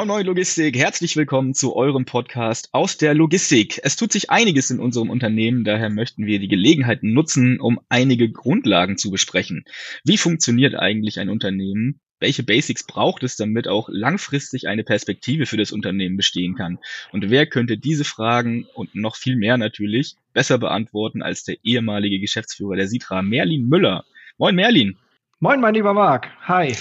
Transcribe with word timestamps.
Moin 0.00 0.08
Moin 0.08 0.24
Logistik, 0.24 0.78
herzlich 0.78 1.14
willkommen 1.18 1.52
zu 1.52 1.76
eurem 1.76 2.06
Podcast 2.06 2.70
aus 2.72 2.96
der 2.96 3.12
Logistik. 3.12 3.82
Es 3.84 3.96
tut 3.96 4.12
sich 4.12 4.30
einiges 4.30 4.70
in 4.70 4.80
unserem 4.80 5.10
Unternehmen, 5.10 5.62
daher 5.62 5.90
möchten 5.90 6.24
wir 6.24 6.38
die 6.38 6.48
Gelegenheit 6.48 7.02
nutzen, 7.02 7.60
um 7.60 7.78
einige 7.90 8.30
Grundlagen 8.30 8.96
zu 8.96 9.10
besprechen. 9.10 9.66
Wie 10.02 10.16
funktioniert 10.16 10.74
eigentlich 10.74 11.20
ein 11.20 11.28
Unternehmen? 11.28 12.00
Welche 12.18 12.42
Basics 12.42 12.86
braucht 12.86 13.24
es, 13.24 13.36
damit 13.36 13.68
auch 13.68 13.90
langfristig 13.92 14.68
eine 14.68 14.84
Perspektive 14.84 15.44
für 15.44 15.58
das 15.58 15.70
Unternehmen 15.70 16.16
bestehen 16.16 16.54
kann? 16.54 16.78
Und 17.12 17.28
wer 17.28 17.44
könnte 17.44 17.76
diese 17.76 18.04
Fragen 18.04 18.64
und 18.72 18.94
noch 18.94 19.16
viel 19.16 19.36
mehr 19.36 19.58
natürlich 19.58 20.14
besser 20.32 20.56
beantworten 20.56 21.20
als 21.20 21.44
der 21.44 21.56
ehemalige 21.62 22.20
Geschäftsführer 22.20 22.76
der 22.76 22.88
Sitra, 22.88 23.20
Merlin 23.20 23.68
Müller? 23.68 24.06
Moin 24.38 24.54
Merlin. 24.54 24.96
Moin 25.40 25.60
mein 25.60 25.74
lieber 25.74 25.92
Marc. 25.92 26.30
Hi. 26.48 26.74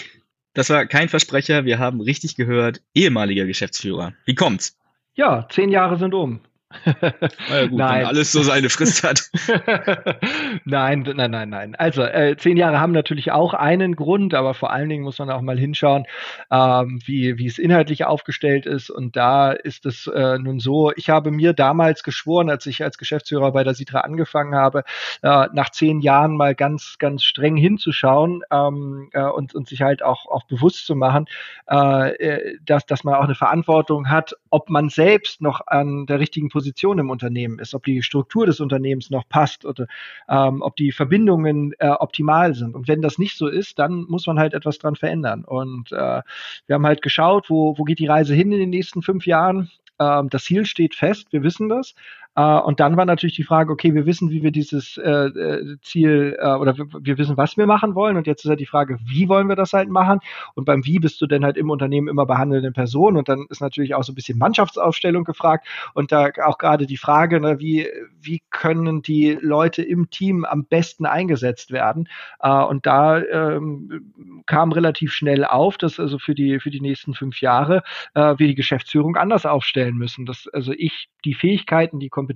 Das 0.60 0.70
war 0.70 0.86
kein 0.86 1.08
Versprecher, 1.08 1.64
wir 1.64 1.80
haben 1.80 2.02
richtig 2.02 2.36
gehört, 2.36 2.82
ehemaliger 2.94 3.46
Geschäftsführer. 3.46 4.12
Wie 4.26 4.36
kommt's? 4.36 4.78
Ja, 5.14 5.48
zehn 5.50 5.70
Jahre 5.70 5.98
sind 5.98 6.14
um. 6.14 6.42
Na 6.86 7.62
ja, 7.62 7.68
gut, 7.68 7.80
nein. 7.80 8.02
wenn 8.02 8.06
alles 8.06 8.32
so 8.32 8.44
seine 8.44 8.70
Frist 8.70 9.04
hat. 9.04 9.32
nein, 10.66 11.02
nein, 11.16 11.32
nein, 11.32 11.50
nein. 11.50 11.76
Also 11.76 12.04
äh, 12.04 12.38
zehn 12.38 12.58
Jahre 12.58 12.80
haben 12.80 12.92
natürlich 12.92 13.32
auch 13.32 13.56
einen 13.56 13.96
Grund, 13.96 14.36
aber 14.36 14.54
vor 14.54 14.72
allen 14.72 14.88
Dingen 14.88 15.04
muss 15.04 15.18
man 15.18 15.32
auch 15.32 15.42
mal 15.42 15.58
hinschauen, 15.58 16.06
ähm, 16.52 17.00
wie, 17.06 17.40
wie 17.40 17.48
es 17.48 17.58
inhaltlich 17.58 18.06
aufgestellt 18.06 18.68
ist. 18.68 18.92
Und 18.92 19.16
da 19.16 19.52
ist 19.52 19.88
es 19.88 20.06
äh, 20.08 20.38
nun 20.38 20.60
so, 20.60 20.92
ich 20.96 21.10
habe 21.10 21.32
mir 21.32 21.54
damals 21.54 22.04
geschworen, 22.04 22.52
als 22.52 22.68
ich 22.68 22.84
als 22.84 23.00
Geschäftsführer 23.00 23.52
bei 23.52 23.64
der 23.64 23.74
Sitra 23.74 24.02
angefangen 24.02 24.54
habe, 24.54 24.84
äh, 25.24 25.48
nach 25.52 25.72
zehn 25.72 26.02
Jahren 26.02 26.38
mal 26.38 26.54
ganz, 26.54 26.98
ganz 27.00 27.24
streng 27.24 27.58
hinzuschauen 27.58 28.44
ähm, 28.52 29.10
äh, 29.14 29.24
und, 29.24 29.56
und 29.56 29.68
sich 29.68 29.82
halt 29.82 30.04
auch, 30.04 30.28
auch 30.28 30.44
bewusst 30.44 30.86
zu 30.86 30.96
machen, 30.96 31.26
äh, 31.68 32.14
äh 32.14 32.58
dass, 32.64 32.86
dass 32.86 33.04
man 33.04 33.16
auch 33.16 33.24
eine 33.24 33.36
Verantwortung 33.36 34.10
hat, 34.10 34.36
ob 34.52 34.70
man 34.70 34.90
selbst 34.90 35.42
noch 35.42 35.66
an 35.66 36.06
der 36.06 36.20
richtigen 36.20 36.50
Position 36.50 36.59
Position 36.60 37.00
im 37.00 37.10
Unternehmen 37.10 37.58
ist, 37.60 37.74
ob 37.74 37.86
die 37.86 38.04
Struktur 38.04 38.46
des 38.46 38.60
Unternehmens 38.60 39.10
noch 39.10 39.30
passt 39.30 39.64
oder 39.64 39.88
ähm, 40.28 40.62
ob 40.62 40.76
die 40.76 40.92
Verbindungen 40.92 41.72
äh, 41.80 41.88
optimal 41.88 42.54
sind. 42.54 42.76
Und 42.76 42.90
wenn 42.90 43.02
das 43.02 43.18
nicht 43.18 43.38
so 43.38 43.48
ist, 43.48 43.80
dann 43.80 44.04
muss 44.10 44.28
man 44.28 44.38
halt 44.38 44.54
etwas 44.54 44.78
dran 44.78 44.98
verändern. 44.98 45.46
Und 45.46 45.94
äh, 45.94 46.22
wir 46.68 46.74
haben 46.76 46.86
halt 46.86 47.02
geschaut, 47.02 47.50
wo, 47.50 47.78
wo 47.78 47.86
geht 47.86 48.00
die 48.00 48.08
Reise 48.08 48.36
hin 48.36 48.52
in 48.52 48.60
den 48.60 48.72
nächsten 48.72 49.02
fünf 49.02 49.26
Jahren. 49.26 49.72
Ähm, 50.00 50.30
das 50.30 50.44
Ziel 50.44 50.66
steht 50.66 50.96
fest, 50.96 51.28
wir 51.32 51.44
wissen 51.44 51.70
das. 51.70 51.96
Äh, 52.40 52.60
und 52.62 52.80
dann 52.80 52.96
war 52.96 53.06
natürlich 53.06 53.36
die 53.36 53.44
Frage, 53.44 53.72
okay, 53.72 53.94
wir 53.94 54.06
wissen, 54.06 54.30
wie 54.32 54.42
wir 54.44 54.52
dieses 54.52 54.98
äh, 54.98 55.10
äh 55.10 55.78
Ziel 55.82 56.38
oder 56.40 56.78
wir, 56.78 57.18
wissen, 57.18 57.36
was 57.36 57.58
wir 57.58 57.66
machen 57.66 57.96
wollen. 57.96 58.16
Und 58.16 58.28
jetzt 58.28 58.46
ist 58.46 58.50
halt 58.50 58.60
die 58.60 58.66
Frage, 58.66 58.98
wie 59.04 59.28
wollen 59.28 59.50
wir 59.50 59.56
das 59.56 59.74
halt 59.74 59.90
machen? 59.90 60.20
Und 60.56 60.66
beim 60.66 60.86
Wie 60.86 61.00
bist 61.00 61.20
du 61.22 61.28
denn 61.28 61.44
halt 61.44 61.58
im 61.58 61.70
Unternehmen 61.70 62.08
immer 62.08 62.26
behandelnde 62.26 62.72
Person. 62.72 63.18
Und 63.18 63.28
dann 63.28 63.46
ist 63.50 63.62
natürlich 63.62 63.96
auch 63.96 64.04
so 64.04 64.14
ein 64.14 64.16
bisschen 64.16 64.38
Mannschaftsaufstellung 64.38 65.26
gefragt. 65.26 65.68
Und 65.94 66.12
da 66.12 66.30
auch 66.46 66.58
gerade 66.58 66.86
die 66.86 66.98
Frage, 66.98 67.42
ne, 67.42 67.60
wie, 67.60 67.88
wie 68.22 68.42
können 68.52 69.02
die 69.02 69.38
Leute 69.42 69.82
im 69.82 70.10
Team 70.10 70.46
am 70.46 70.66
besten 70.66 71.06
eingesetzt 71.06 71.72
werden? 71.72 72.08
Und 72.40 72.86
da 72.86 73.22
ähm, 73.22 74.44
kam 74.46 74.72
relativ 74.72 75.12
schnell 75.12 75.44
auf, 75.44 75.78
dass 75.78 76.00
also 76.00 76.20
für 76.20 76.36
die, 76.36 76.60
für 76.60 76.70
die 76.70 76.82
nächsten 76.82 77.14
fünf 77.14 77.42
Jahre 77.42 77.84
wir 78.14 78.36
die 78.36 78.56
Geschäftsführung 78.56 79.16
anders 79.16 79.46
aufstellen 79.46 79.96
müssen. 79.98 80.26
Dass 80.26 80.48
also 80.48 80.72
ich 80.72 81.10
die 81.26 81.34
Fähigkeiten, 81.34 82.00
die 82.00 82.10
Kompetenzen 82.10 82.29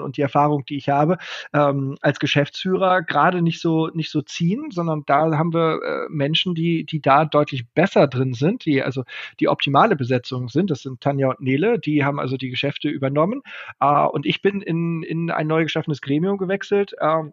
und 0.00 0.16
die 0.16 0.22
Erfahrung, 0.22 0.64
die 0.66 0.76
ich 0.76 0.88
habe, 0.88 1.18
ähm, 1.52 1.96
als 2.00 2.18
Geschäftsführer 2.18 3.02
gerade 3.02 3.42
nicht 3.42 3.60
so 3.60 3.88
nicht 3.88 4.10
so 4.10 4.22
ziehen, 4.22 4.70
sondern 4.70 5.04
da 5.06 5.36
haben 5.38 5.54
wir 5.54 5.80
äh, 5.82 6.08
Menschen, 6.10 6.54
die 6.54 6.84
die 6.84 7.00
da 7.00 7.24
deutlich 7.24 7.68
besser 7.74 8.06
drin 8.08 8.34
sind, 8.34 8.64
die 8.64 8.82
also 8.82 9.04
die 9.40 9.48
optimale 9.48 9.96
Besetzung 9.96 10.48
sind. 10.48 10.70
Das 10.70 10.82
sind 10.82 11.00
Tanja 11.00 11.30
und 11.30 11.40
Nele, 11.40 11.78
die 11.78 12.04
haben 12.04 12.20
also 12.20 12.36
die 12.36 12.50
Geschäfte 12.50 12.88
übernommen 12.88 13.42
äh, 13.80 14.04
und 14.04 14.26
ich 14.26 14.42
bin 14.42 14.62
in 14.62 15.02
in 15.02 15.30
ein 15.30 15.46
neu 15.46 15.62
geschaffenes 15.64 16.00
Gremium 16.00 16.38
gewechselt. 16.38 16.94
Äh, 16.98 17.24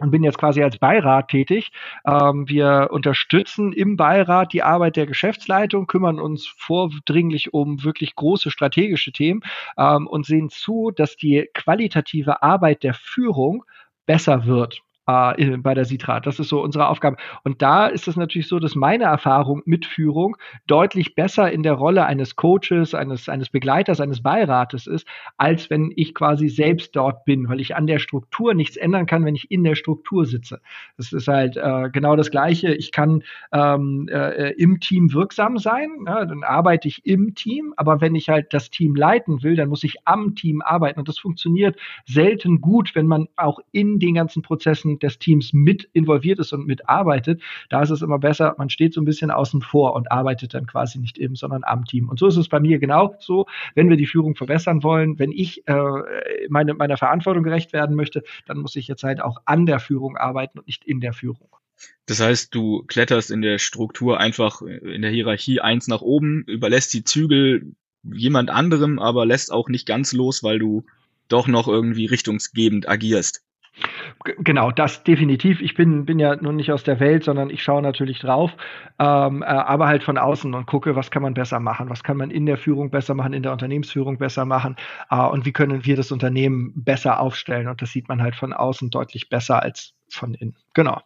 und 0.00 0.10
bin 0.10 0.24
jetzt 0.24 0.38
quasi 0.38 0.62
als 0.62 0.78
Beirat 0.78 1.28
tätig. 1.28 1.70
Ähm, 2.06 2.48
wir 2.48 2.88
unterstützen 2.90 3.72
im 3.72 3.96
Beirat 3.96 4.52
die 4.52 4.62
Arbeit 4.62 4.96
der 4.96 5.06
Geschäftsleitung, 5.06 5.86
kümmern 5.86 6.18
uns 6.18 6.46
vordringlich 6.46 7.54
um 7.54 7.84
wirklich 7.84 8.14
große 8.14 8.50
strategische 8.50 9.12
Themen 9.12 9.42
ähm, 9.78 10.06
und 10.06 10.26
sehen 10.26 10.48
zu, 10.48 10.90
dass 10.94 11.16
die 11.16 11.48
qualitative 11.54 12.42
Arbeit 12.42 12.82
der 12.82 12.94
Führung 12.94 13.64
besser 14.06 14.46
wird 14.46 14.82
äh, 15.06 15.56
bei 15.58 15.74
der 15.74 15.84
Sitra. 15.84 16.20
Das 16.20 16.38
ist 16.38 16.48
so 16.48 16.62
unsere 16.62 16.88
Aufgabe. 16.88 17.16
Und 17.42 17.62
da 17.62 17.86
ist 17.86 18.08
es 18.08 18.16
natürlich 18.16 18.48
so, 18.48 18.58
dass 18.58 18.74
meine 18.74 19.04
Erfahrung 19.04 19.62
mit 19.64 19.86
Führung 19.86 20.36
deutlich 20.66 21.14
besser 21.14 21.50
in 21.52 21.62
der 21.62 21.74
Rolle 21.74 22.06
eines 22.06 22.36
Coaches, 22.36 22.94
eines, 22.94 23.28
eines 23.28 23.50
Begleiters, 23.50 24.00
eines 24.00 24.22
Beirates 24.22 24.86
ist, 24.86 25.06
als 25.36 25.70
wenn 25.70 25.92
ich 25.94 26.14
quasi 26.14 26.48
selbst 26.48 26.96
dort 26.96 27.24
bin, 27.24 27.48
weil 27.48 27.60
ich 27.60 27.76
an 27.76 27.86
der 27.86 27.98
Struktur 27.98 28.54
nichts 28.54 28.76
ändern 28.76 29.06
kann, 29.06 29.24
wenn 29.24 29.34
ich 29.34 29.50
in 29.50 29.64
der 29.64 29.74
Struktur 29.74 30.26
sitze. 30.26 30.60
Das 30.96 31.12
ist 31.12 31.28
halt 31.28 31.56
äh, 31.56 31.90
genau 31.90 32.16
das 32.16 32.30
Gleiche. 32.30 32.74
Ich 32.74 32.92
kann 32.92 33.22
ähm, 33.52 34.08
äh, 34.10 34.52
im 34.52 34.80
Team 34.80 35.12
wirksam 35.12 35.58
sein, 35.58 35.90
ja, 36.06 36.24
dann 36.24 36.42
arbeite 36.44 36.88
ich 36.88 37.04
im 37.06 37.34
Team, 37.34 37.74
aber 37.76 38.00
wenn 38.00 38.14
ich 38.14 38.28
halt 38.28 38.52
das 38.52 38.70
Team 38.70 38.94
leiten 38.94 39.42
will, 39.42 39.56
dann 39.56 39.68
muss 39.68 39.84
ich 39.84 39.96
am 40.04 40.34
Team 40.34 40.62
arbeiten. 40.62 40.98
Und 40.98 41.08
das 41.08 41.18
funktioniert 41.18 41.76
selten 42.06 42.60
gut, 42.60 42.94
wenn 42.94 43.06
man 43.06 43.28
auch 43.36 43.60
in 43.72 43.98
den 43.98 44.14
ganzen 44.14 44.42
Prozessen 44.42 44.93
des 45.02 45.18
Teams 45.18 45.52
mit 45.52 45.88
involviert 45.92 46.38
ist 46.38 46.52
und 46.52 46.66
mitarbeitet, 46.66 47.42
da 47.68 47.82
ist 47.82 47.90
es 47.90 48.02
immer 48.02 48.18
besser, 48.18 48.54
man 48.58 48.70
steht 48.70 48.94
so 48.94 49.00
ein 49.00 49.04
bisschen 49.04 49.30
außen 49.30 49.62
vor 49.62 49.94
und 49.94 50.10
arbeitet 50.10 50.54
dann 50.54 50.66
quasi 50.66 50.98
nicht 50.98 51.18
im, 51.18 51.36
sondern 51.36 51.62
am 51.64 51.84
Team. 51.84 52.08
Und 52.08 52.18
so 52.18 52.26
ist 52.26 52.36
es 52.36 52.48
bei 52.48 52.60
mir 52.60 52.78
genau 52.78 53.14
so, 53.18 53.46
wenn 53.74 53.88
wir 53.88 53.96
die 53.96 54.06
Führung 54.06 54.34
verbessern 54.34 54.82
wollen, 54.82 55.18
wenn 55.18 55.32
ich 55.32 55.66
äh, 55.66 55.84
meine, 56.48 56.74
meiner 56.74 56.96
Verantwortung 56.96 57.42
gerecht 57.42 57.72
werden 57.72 57.96
möchte, 57.96 58.22
dann 58.46 58.58
muss 58.58 58.76
ich 58.76 58.88
jetzt 58.88 59.02
halt 59.02 59.20
auch 59.20 59.38
an 59.44 59.66
der 59.66 59.80
Führung 59.80 60.16
arbeiten 60.16 60.58
und 60.58 60.66
nicht 60.66 60.84
in 60.84 61.00
der 61.00 61.12
Führung. 61.12 61.48
Das 62.06 62.20
heißt, 62.20 62.54
du 62.54 62.84
kletterst 62.86 63.30
in 63.30 63.42
der 63.42 63.58
Struktur 63.58 64.20
einfach 64.20 64.62
in 64.62 65.02
der 65.02 65.10
Hierarchie 65.10 65.60
eins 65.60 65.88
nach 65.88 66.02
oben, 66.02 66.44
überlässt 66.46 66.92
die 66.94 67.04
Zügel 67.04 67.74
jemand 68.02 68.50
anderem, 68.50 68.98
aber 68.98 69.26
lässt 69.26 69.50
auch 69.50 69.68
nicht 69.68 69.86
ganz 69.86 70.12
los, 70.12 70.42
weil 70.42 70.58
du 70.58 70.84
doch 71.28 71.46
noch 71.46 71.68
irgendwie 71.68 72.06
richtungsgebend 72.06 72.88
agierst. 72.88 73.42
Genau, 74.38 74.70
das 74.70 75.04
definitiv. 75.04 75.60
Ich 75.60 75.74
bin, 75.74 76.06
bin 76.06 76.18
ja 76.18 76.36
nun 76.36 76.56
nicht 76.56 76.72
aus 76.72 76.84
der 76.84 77.00
Welt, 77.00 77.24
sondern 77.24 77.50
ich 77.50 77.62
schaue 77.62 77.82
natürlich 77.82 78.20
drauf, 78.20 78.52
ähm, 78.98 79.42
äh, 79.42 79.46
aber 79.46 79.86
halt 79.86 80.02
von 80.02 80.16
außen 80.16 80.54
und 80.54 80.66
gucke, 80.66 80.96
was 80.96 81.10
kann 81.10 81.22
man 81.22 81.34
besser 81.34 81.60
machen, 81.60 81.90
was 81.90 82.02
kann 82.02 82.16
man 82.16 82.30
in 82.30 82.46
der 82.46 82.56
Führung 82.56 82.90
besser 82.90 83.14
machen, 83.14 83.32
in 83.32 83.42
der 83.42 83.52
Unternehmensführung 83.52 84.18
besser 84.18 84.44
machen 84.44 84.76
äh, 85.10 85.16
und 85.16 85.44
wie 85.44 85.52
können 85.52 85.84
wir 85.84 85.96
das 85.96 86.12
Unternehmen 86.12 86.72
besser 86.76 87.20
aufstellen. 87.20 87.68
Und 87.68 87.82
das 87.82 87.90
sieht 87.90 88.08
man 88.08 88.22
halt 88.22 88.36
von 88.36 88.52
außen 88.52 88.90
deutlich 88.90 89.28
besser 89.28 89.62
als 89.62 89.94
von 90.08 90.34
innen. 90.34 90.56
Genau. 90.72 91.00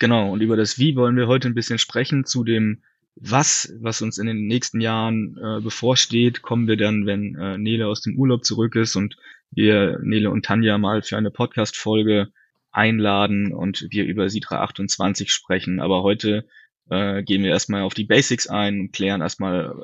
Genau, 0.00 0.32
und 0.32 0.40
über 0.40 0.56
das 0.56 0.78
Wie 0.78 0.96
wollen 0.96 1.16
wir 1.16 1.28
heute 1.28 1.48
ein 1.48 1.54
bisschen 1.54 1.78
sprechen. 1.78 2.24
Zu 2.24 2.42
dem 2.42 2.82
Was, 3.16 3.72
was 3.80 4.02
uns 4.02 4.18
in 4.18 4.26
den 4.26 4.46
nächsten 4.46 4.80
Jahren 4.80 5.38
äh, 5.38 5.60
bevorsteht, 5.60 6.42
kommen 6.42 6.66
wir 6.66 6.76
dann, 6.76 7.06
wenn 7.06 7.36
äh, 7.36 7.58
Nele 7.58 7.86
aus 7.86 8.00
dem 8.00 8.16
Urlaub 8.16 8.44
zurück 8.44 8.74
ist 8.74 8.96
und 8.96 9.16
wir 9.52 10.00
Nele 10.02 10.30
und 10.30 10.44
Tanja 10.44 10.78
mal 10.78 11.02
für 11.02 11.16
eine 11.16 11.30
Podcast-Folge 11.30 12.32
einladen 12.72 13.52
und 13.52 13.86
wir 13.90 14.04
über 14.04 14.28
Sidra 14.28 14.62
28 14.62 15.32
sprechen. 15.32 15.80
Aber 15.80 16.02
heute 16.02 16.44
äh, 16.90 17.22
gehen 17.22 17.42
wir 17.42 17.50
erstmal 17.50 17.82
auf 17.82 17.94
die 17.94 18.04
Basics 18.04 18.48
ein 18.48 18.80
und 18.80 18.92
klären 18.92 19.20
erstmal, 19.20 19.74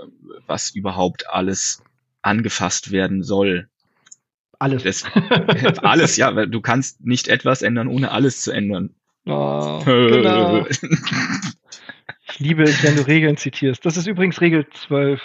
was 0.47 0.71
überhaupt 0.71 1.31
alles 1.31 1.83
angefasst 2.23 2.91
werden 2.91 3.23
soll. 3.23 3.69
Alles. 4.59 4.83
Das, 4.83 5.05
alles, 5.79 6.17
ja, 6.17 6.35
weil 6.37 6.49
du 6.49 6.61
kannst 6.61 7.01
nicht 7.05 7.29
etwas 7.29 7.63
ändern, 7.63 7.89
ohne 7.89 8.11
alles 8.11 8.43
zu 8.43 8.51
ändern. 8.51 8.95
Oh, 9.25 9.81
genau. 9.85 10.67
ich 12.33 12.41
liebe 12.41 12.63
es, 12.63 12.83
wenn 12.83 12.97
du 12.97 13.07
Regeln 13.07 13.37
zitierst. 13.37 13.85
Das 13.85 13.97
ist 13.97 14.07
übrigens 14.07 14.41
Regel 14.41 14.67
12. 14.69 15.21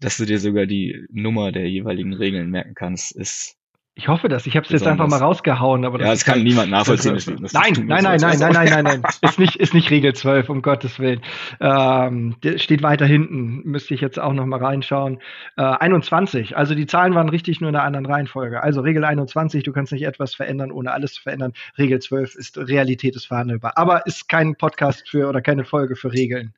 Dass 0.00 0.16
du 0.16 0.24
dir 0.24 0.38
sogar 0.38 0.66
die 0.66 1.06
Nummer 1.10 1.52
der 1.52 1.68
jeweiligen 1.68 2.12
Regeln 2.12 2.50
merken 2.50 2.74
kannst, 2.74 3.14
ist 3.14 3.56
ich 3.98 4.08
hoffe 4.08 4.28
das. 4.28 4.46
Ich 4.46 4.56
habe 4.56 4.64
es 4.66 4.70
jetzt 4.70 4.86
einfach 4.86 5.08
mal 5.08 5.20
rausgehauen. 5.20 5.86
Aber 5.86 5.96
das 5.96 6.06
ja, 6.06 6.12
das 6.12 6.24
kann 6.26 6.42
niemand 6.42 6.70
nachvollziehen. 6.70 7.14
Das, 7.14 7.24
das, 7.24 7.54
nein, 7.54 7.72
nein, 7.86 8.04
nein, 8.04 8.20
nein, 8.20 8.38
nein, 8.38 8.52
nein, 8.52 8.68
nein, 8.68 8.84
nein, 8.84 9.02
Ist 9.22 9.38
nicht, 9.38 9.56
ist 9.56 9.72
nicht 9.72 9.90
Regel 9.90 10.12
12, 10.12 10.50
um 10.50 10.60
Gottes 10.60 10.98
Willen. 10.98 11.22
Ähm, 11.60 12.36
steht 12.56 12.82
weiter 12.82 13.06
hinten. 13.06 13.62
Müsste 13.64 13.94
ich 13.94 14.02
jetzt 14.02 14.18
auch 14.18 14.34
noch 14.34 14.44
mal 14.44 14.62
reinschauen. 14.62 15.22
Äh, 15.56 15.62
21. 15.62 16.58
Also 16.58 16.74
die 16.74 16.86
Zahlen 16.86 17.14
waren 17.14 17.30
richtig 17.30 17.62
nur 17.62 17.70
in 17.70 17.76
einer 17.76 17.86
anderen 17.86 18.04
Reihenfolge. 18.04 18.62
Also 18.62 18.82
Regel 18.82 19.02
21, 19.02 19.64
du 19.64 19.72
kannst 19.72 19.92
nicht 19.92 20.04
etwas 20.04 20.34
verändern, 20.34 20.72
ohne 20.72 20.92
alles 20.92 21.14
zu 21.14 21.22
verändern. 21.22 21.54
Regel 21.78 21.98
12 21.98 22.34
ist 22.34 22.58
Realität 22.58 23.16
ist 23.16 23.24
verhandelbar. 23.24 23.78
Aber 23.78 24.06
ist 24.06 24.28
kein 24.28 24.56
Podcast 24.56 25.08
für 25.08 25.26
oder 25.26 25.40
keine 25.40 25.64
Folge 25.64 25.96
für 25.96 26.12
Regeln. 26.12 26.52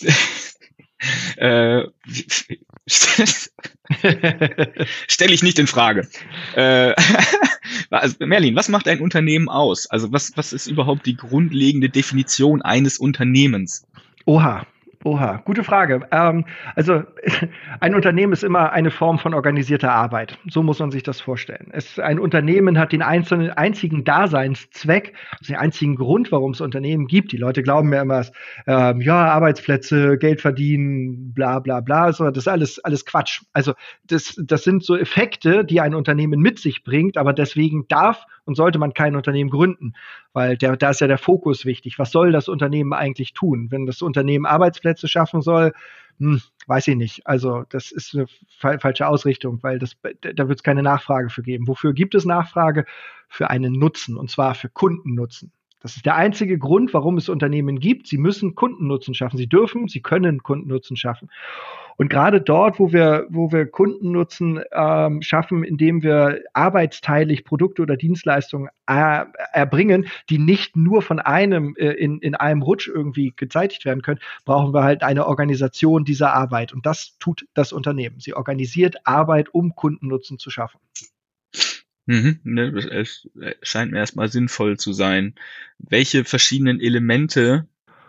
äh, 1.36 1.82
Stelle 5.08 5.34
ich 5.34 5.42
nicht 5.42 5.58
in 5.58 5.66
Frage. 5.66 6.08
Äh, 6.54 6.94
also 7.90 8.16
Merlin, 8.20 8.56
was 8.56 8.68
macht 8.68 8.88
ein 8.88 9.00
Unternehmen 9.00 9.48
aus? 9.48 9.86
Also 9.88 10.12
was, 10.12 10.32
was 10.36 10.52
ist 10.52 10.66
überhaupt 10.66 11.06
die 11.06 11.16
grundlegende 11.16 11.88
Definition 11.88 12.62
eines 12.62 12.98
Unternehmens? 12.98 13.86
Oha, 14.24 14.66
Oha, 15.02 15.40
gute 15.46 15.64
Frage. 15.64 16.06
Ähm, 16.10 16.44
also 16.76 17.04
ein 17.80 17.94
Unternehmen 17.94 18.34
ist 18.34 18.44
immer 18.44 18.72
eine 18.72 18.90
Form 18.90 19.18
von 19.18 19.32
organisierter 19.32 19.92
Arbeit. 19.92 20.38
So 20.50 20.62
muss 20.62 20.78
man 20.78 20.90
sich 20.90 21.02
das 21.02 21.22
vorstellen. 21.22 21.68
Es, 21.72 21.98
ein 21.98 22.18
Unternehmen 22.18 22.78
hat 22.78 22.92
den 22.92 23.00
einzelnen, 23.00 23.50
einzigen 23.50 24.04
Daseinszweck, 24.04 25.14
also 25.30 25.54
den 25.54 25.56
einzigen 25.56 25.96
Grund, 25.96 26.30
warum 26.32 26.50
es 26.50 26.60
Unternehmen 26.60 27.06
gibt. 27.06 27.32
Die 27.32 27.38
Leute 27.38 27.62
glauben 27.62 27.90
ja 27.94 28.02
immer, 28.02 28.26
ähm, 28.66 29.00
ja, 29.00 29.32
Arbeitsplätze, 29.32 30.18
Geld 30.18 30.42
verdienen, 30.42 31.32
bla 31.32 31.60
bla 31.60 31.80
bla. 31.80 32.12
So, 32.12 32.24
das 32.26 32.44
ist 32.44 32.48
alles, 32.48 32.78
alles 32.84 33.06
Quatsch. 33.06 33.40
Also 33.54 33.72
das, 34.04 34.38
das 34.44 34.64
sind 34.64 34.84
so 34.84 34.98
Effekte, 34.98 35.64
die 35.64 35.80
ein 35.80 35.94
Unternehmen 35.94 36.40
mit 36.40 36.58
sich 36.58 36.84
bringt, 36.84 37.16
aber 37.16 37.32
deswegen 37.32 37.88
darf 37.88 38.26
und 38.44 38.54
sollte 38.54 38.78
man 38.78 38.92
kein 38.92 39.16
Unternehmen 39.16 39.48
gründen, 39.48 39.94
weil 40.32 40.56
der, 40.56 40.76
da 40.76 40.90
ist 40.90 41.00
ja 41.00 41.06
der 41.06 41.18
Fokus 41.18 41.64
wichtig. 41.64 41.98
Was 41.98 42.10
soll 42.10 42.32
das 42.32 42.48
Unternehmen 42.48 42.92
eigentlich 42.92 43.32
tun? 43.32 43.70
Wenn 43.70 43.86
das 43.86 44.02
Unternehmen 44.02 44.46
Arbeitsplätze 44.46 45.08
schaffen 45.08 45.42
soll, 45.42 45.72
hm, 46.18 46.40
weiß 46.66 46.88
ich 46.88 46.96
nicht. 46.96 47.26
Also 47.26 47.64
das 47.70 47.90
ist 47.90 48.14
eine 48.14 48.26
fa 48.58 48.78
falsche 48.78 49.08
Ausrichtung, 49.08 49.62
weil 49.62 49.78
das, 49.78 49.96
da 50.20 50.48
wird 50.48 50.58
es 50.58 50.62
keine 50.62 50.82
Nachfrage 50.82 51.30
für 51.30 51.42
geben. 51.42 51.66
Wofür 51.66 51.94
gibt 51.94 52.14
es 52.14 52.24
Nachfrage? 52.24 52.84
Für 53.28 53.48
einen 53.48 53.72
Nutzen 53.72 54.16
und 54.16 54.30
zwar 54.30 54.54
für 54.54 54.68
Kundennutzen. 54.68 55.52
Das 55.80 55.96
ist 55.96 56.04
der 56.04 56.16
einzige 56.16 56.58
Grund, 56.58 56.92
warum 56.92 57.16
es 57.16 57.28
Unternehmen 57.28 57.80
gibt. 57.80 58.06
Sie 58.06 58.18
müssen 58.18 58.54
Kundennutzen 58.54 59.14
schaffen. 59.14 59.38
Sie 59.38 59.46
dürfen, 59.46 59.88
sie 59.88 60.02
können 60.02 60.42
Kundennutzen 60.42 60.96
schaffen. 60.96 61.30
Und 62.00 62.08
gerade 62.08 62.40
dort, 62.40 62.78
wo 62.78 62.94
wir, 62.94 63.26
wo 63.28 63.52
wir 63.52 63.66
Kundennutzen 63.66 64.62
ähm, 64.72 65.20
schaffen, 65.20 65.64
indem 65.64 66.02
wir 66.02 66.40
arbeitsteilig 66.54 67.44
Produkte 67.44 67.82
oder 67.82 67.98
Dienstleistungen 67.98 68.70
er, 68.86 69.30
erbringen, 69.52 70.08
die 70.30 70.38
nicht 70.38 70.76
nur 70.76 71.02
von 71.02 71.18
einem 71.18 71.74
äh, 71.76 71.90
in, 71.90 72.18
in 72.20 72.34
einem 72.34 72.62
Rutsch 72.62 72.88
irgendwie 72.88 73.34
gezeitigt 73.36 73.84
werden 73.84 74.00
können, 74.00 74.18
brauchen 74.46 74.72
wir 74.72 74.82
halt 74.82 75.02
eine 75.02 75.26
Organisation 75.26 76.06
dieser 76.06 76.32
Arbeit. 76.32 76.72
Und 76.72 76.86
das 76.86 77.18
tut 77.18 77.46
das 77.52 77.70
Unternehmen. 77.70 78.18
Sie 78.18 78.32
organisiert 78.32 78.96
Arbeit, 79.04 79.52
um 79.52 79.74
Kundennutzen 79.74 80.38
zu 80.38 80.48
schaffen. 80.48 80.80
Mhm, 82.06 82.40
ne, 82.44 82.68
es 82.92 83.28
scheint 83.60 83.92
mir 83.92 83.98
erstmal 83.98 84.28
sinnvoll 84.28 84.78
zu 84.78 84.94
sein. 84.94 85.34
Welche 85.78 86.24
verschiedenen 86.24 86.80
Elemente 86.80 87.68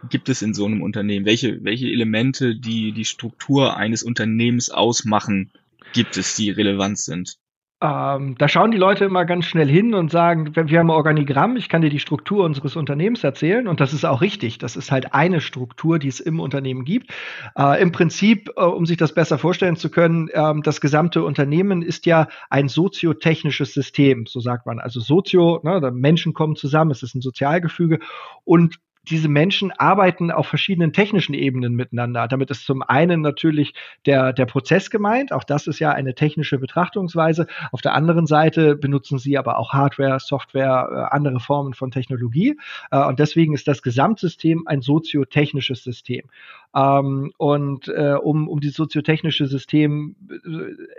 gibt 0.09 0.29
es 0.29 0.41
in 0.41 0.53
so 0.53 0.65
einem 0.65 0.81
Unternehmen? 0.81 1.25
Welche, 1.25 1.63
welche 1.63 1.87
Elemente, 1.87 2.55
die 2.55 2.91
die 2.91 3.05
Struktur 3.05 3.77
eines 3.77 4.03
Unternehmens 4.03 4.69
ausmachen, 4.69 5.51
gibt 5.93 6.17
es, 6.17 6.35
die 6.35 6.49
relevant 6.49 6.97
sind? 6.97 7.37
Ähm, 7.83 8.35
da 8.37 8.47
schauen 8.47 8.69
die 8.69 8.77
Leute 8.77 9.05
immer 9.05 9.25
ganz 9.25 9.45
schnell 9.45 9.67
hin 9.67 9.95
und 9.95 10.11
sagen, 10.11 10.55
wir 10.55 10.79
haben 10.79 10.91
ein 10.91 10.95
Organigramm, 10.95 11.57
ich 11.57 11.67
kann 11.67 11.81
dir 11.81 11.89
die 11.89 11.99
Struktur 11.99 12.45
unseres 12.45 12.75
Unternehmens 12.75 13.23
erzählen 13.23 13.67
und 13.67 13.79
das 13.79 13.91
ist 13.91 14.05
auch 14.05 14.21
richtig. 14.21 14.59
Das 14.59 14.75
ist 14.75 14.91
halt 14.91 15.15
eine 15.15 15.41
Struktur, 15.41 15.97
die 15.97 16.07
es 16.07 16.19
im 16.19 16.39
Unternehmen 16.39 16.85
gibt. 16.85 17.11
Äh, 17.57 17.81
Im 17.81 17.91
Prinzip, 17.91 18.51
äh, 18.55 18.61
um 18.61 18.85
sich 18.85 18.97
das 18.97 19.15
besser 19.15 19.39
vorstellen 19.39 19.77
zu 19.77 19.89
können, 19.89 20.27
äh, 20.27 20.53
das 20.63 20.79
gesamte 20.79 21.23
Unternehmen 21.23 21.81
ist 21.81 22.05
ja 22.05 22.27
ein 22.51 22.69
soziotechnisches 22.69 23.73
System, 23.73 24.27
so 24.27 24.41
sagt 24.41 24.67
man. 24.67 24.79
Also 24.79 24.99
Sozio, 24.99 25.59
ne, 25.63 25.91
Menschen 25.91 26.35
kommen 26.35 26.55
zusammen, 26.55 26.91
es 26.91 27.01
ist 27.01 27.15
ein 27.15 27.21
Sozialgefüge 27.21 27.97
und 28.43 28.77
diese 29.09 29.29
Menschen 29.29 29.71
arbeiten 29.71 30.29
auf 30.29 30.47
verschiedenen 30.47 30.93
technischen 30.93 31.33
Ebenen 31.33 31.73
miteinander. 31.73 32.27
Damit 32.27 32.51
ist 32.51 32.65
zum 32.65 32.83
einen 32.83 33.21
natürlich 33.21 33.73
der, 34.05 34.31
der 34.31 34.45
Prozess 34.45 34.91
gemeint. 34.91 35.33
Auch 35.33 35.43
das 35.43 35.65
ist 35.65 35.79
ja 35.79 35.91
eine 35.91 36.13
technische 36.13 36.59
Betrachtungsweise. 36.59 37.47
Auf 37.71 37.81
der 37.81 37.95
anderen 37.95 38.27
Seite 38.27 38.75
benutzen 38.75 39.17
sie 39.17 39.37
aber 39.39 39.57
auch 39.57 39.73
Hardware, 39.73 40.19
Software, 40.19 40.89
äh, 40.91 41.15
andere 41.15 41.39
Formen 41.39 41.73
von 41.73 41.89
Technologie. 41.89 42.57
Äh, 42.91 43.03
und 43.05 43.19
deswegen 43.19 43.53
ist 43.55 43.67
das 43.67 43.81
Gesamtsystem 43.81 44.67
ein 44.67 44.81
soziotechnisches 44.81 45.83
System. 45.83 46.29
Ähm, 46.75 47.31
und 47.37 47.87
äh, 47.87 48.13
um, 48.21 48.47
um 48.47 48.59
dieses 48.59 48.77
soziotechnische 48.77 49.47
System 49.47 50.15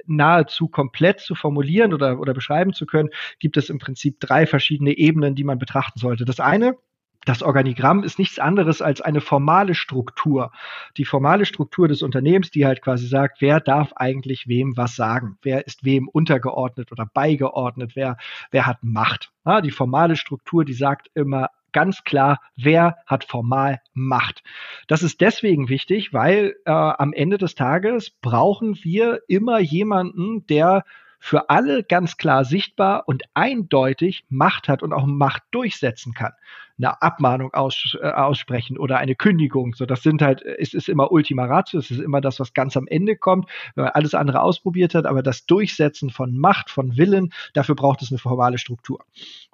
nahezu 0.06 0.66
komplett 0.68 1.20
zu 1.20 1.36
formulieren 1.36 1.94
oder, 1.94 2.18
oder 2.18 2.34
beschreiben 2.34 2.72
zu 2.72 2.84
können, 2.84 3.10
gibt 3.38 3.56
es 3.56 3.70
im 3.70 3.78
Prinzip 3.78 4.18
drei 4.18 4.46
verschiedene 4.46 4.96
Ebenen, 4.96 5.36
die 5.36 5.44
man 5.44 5.58
betrachten 5.58 6.00
sollte. 6.00 6.24
Das 6.24 6.40
eine 6.40 6.76
das 7.24 7.42
Organigramm 7.42 8.02
ist 8.02 8.18
nichts 8.18 8.38
anderes 8.38 8.82
als 8.82 9.00
eine 9.00 9.20
formale 9.20 9.74
Struktur. 9.74 10.50
Die 10.96 11.04
formale 11.04 11.44
Struktur 11.46 11.88
des 11.88 12.02
Unternehmens, 12.02 12.50
die 12.50 12.66
halt 12.66 12.82
quasi 12.82 13.06
sagt, 13.06 13.40
wer 13.40 13.60
darf 13.60 13.92
eigentlich 13.94 14.48
wem 14.48 14.76
was 14.76 14.96
sagen? 14.96 15.38
Wer 15.42 15.66
ist 15.66 15.84
wem 15.84 16.08
untergeordnet 16.08 16.90
oder 16.90 17.06
beigeordnet? 17.06 17.92
Wer, 17.94 18.16
wer 18.50 18.66
hat 18.66 18.78
Macht? 18.82 19.32
Ja, 19.44 19.60
die 19.60 19.70
formale 19.70 20.16
Struktur, 20.16 20.64
die 20.64 20.74
sagt 20.74 21.10
immer 21.14 21.48
ganz 21.72 22.04
klar, 22.04 22.38
wer 22.56 22.96
hat 23.06 23.24
formal 23.24 23.80
Macht. 23.94 24.42
Das 24.88 25.02
ist 25.02 25.20
deswegen 25.20 25.68
wichtig, 25.68 26.12
weil 26.12 26.54
äh, 26.64 26.70
am 26.70 27.12
Ende 27.12 27.38
des 27.38 27.54
Tages 27.54 28.10
brauchen 28.10 28.78
wir 28.82 29.20
immer 29.26 29.58
jemanden, 29.58 30.46
der 30.46 30.84
für 31.24 31.50
alle 31.50 31.84
ganz 31.84 32.16
klar 32.16 32.44
sichtbar 32.44 33.04
und 33.06 33.22
eindeutig 33.32 34.24
Macht 34.28 34.68
hat 34.68 34.82
und 34.82 34.92
auch 34.92 35.06
Macht 35.06 35.44
durchsetzen 35.52 36.14
kann. 36.14 36.32
Eine 36.78 37.00
Abmahnung 37.00 37.54
aus, 37.54 37.96
äh, 38.02 38.10
aussprechen 38.10 38.76
oder 38.76 38.98
eine 38.98 39.14
Kündigung. 39.14 39.72
So, 39.74 39.86
das 39.86 40.02
sind 40.02 40.20
halt, 40.20 40.42
es 40.42 40.74
ist 40.74 40.88
immer 40.88 41.12
Ultima 41.12 41.44
Ratio, 41.44 41.78
es 41.78 41.92
ist 41.92 42.00
immer 42.00 42.20
das, 42.20 42.40
was 42.40 42.54
ganz 42.54 42.76
am 42.76 42.88
Ende 42.88 43.16
kommt, 43.16 43.48
wenn 43.76 43.84
man 43.84 43.92
alles 43.92 44.14
andere 44.14 44.42
ausprobiert 44.42 44.96
hat, 44.96 45.06
aber 45.06 45.22
das 45.22 45.46
Durchsetzen 45.46 46.10
von 46.10 46.36
Macht, 46.36 46.70
von 46.70 46.96
Willen, 46.96 47.32
dafür 47.52 47.76
braucht 47.76 48.02
es 48.02 48.10
eine 48.10 48.18
formale 48.18 48.58
Struktur. 48.58 49.04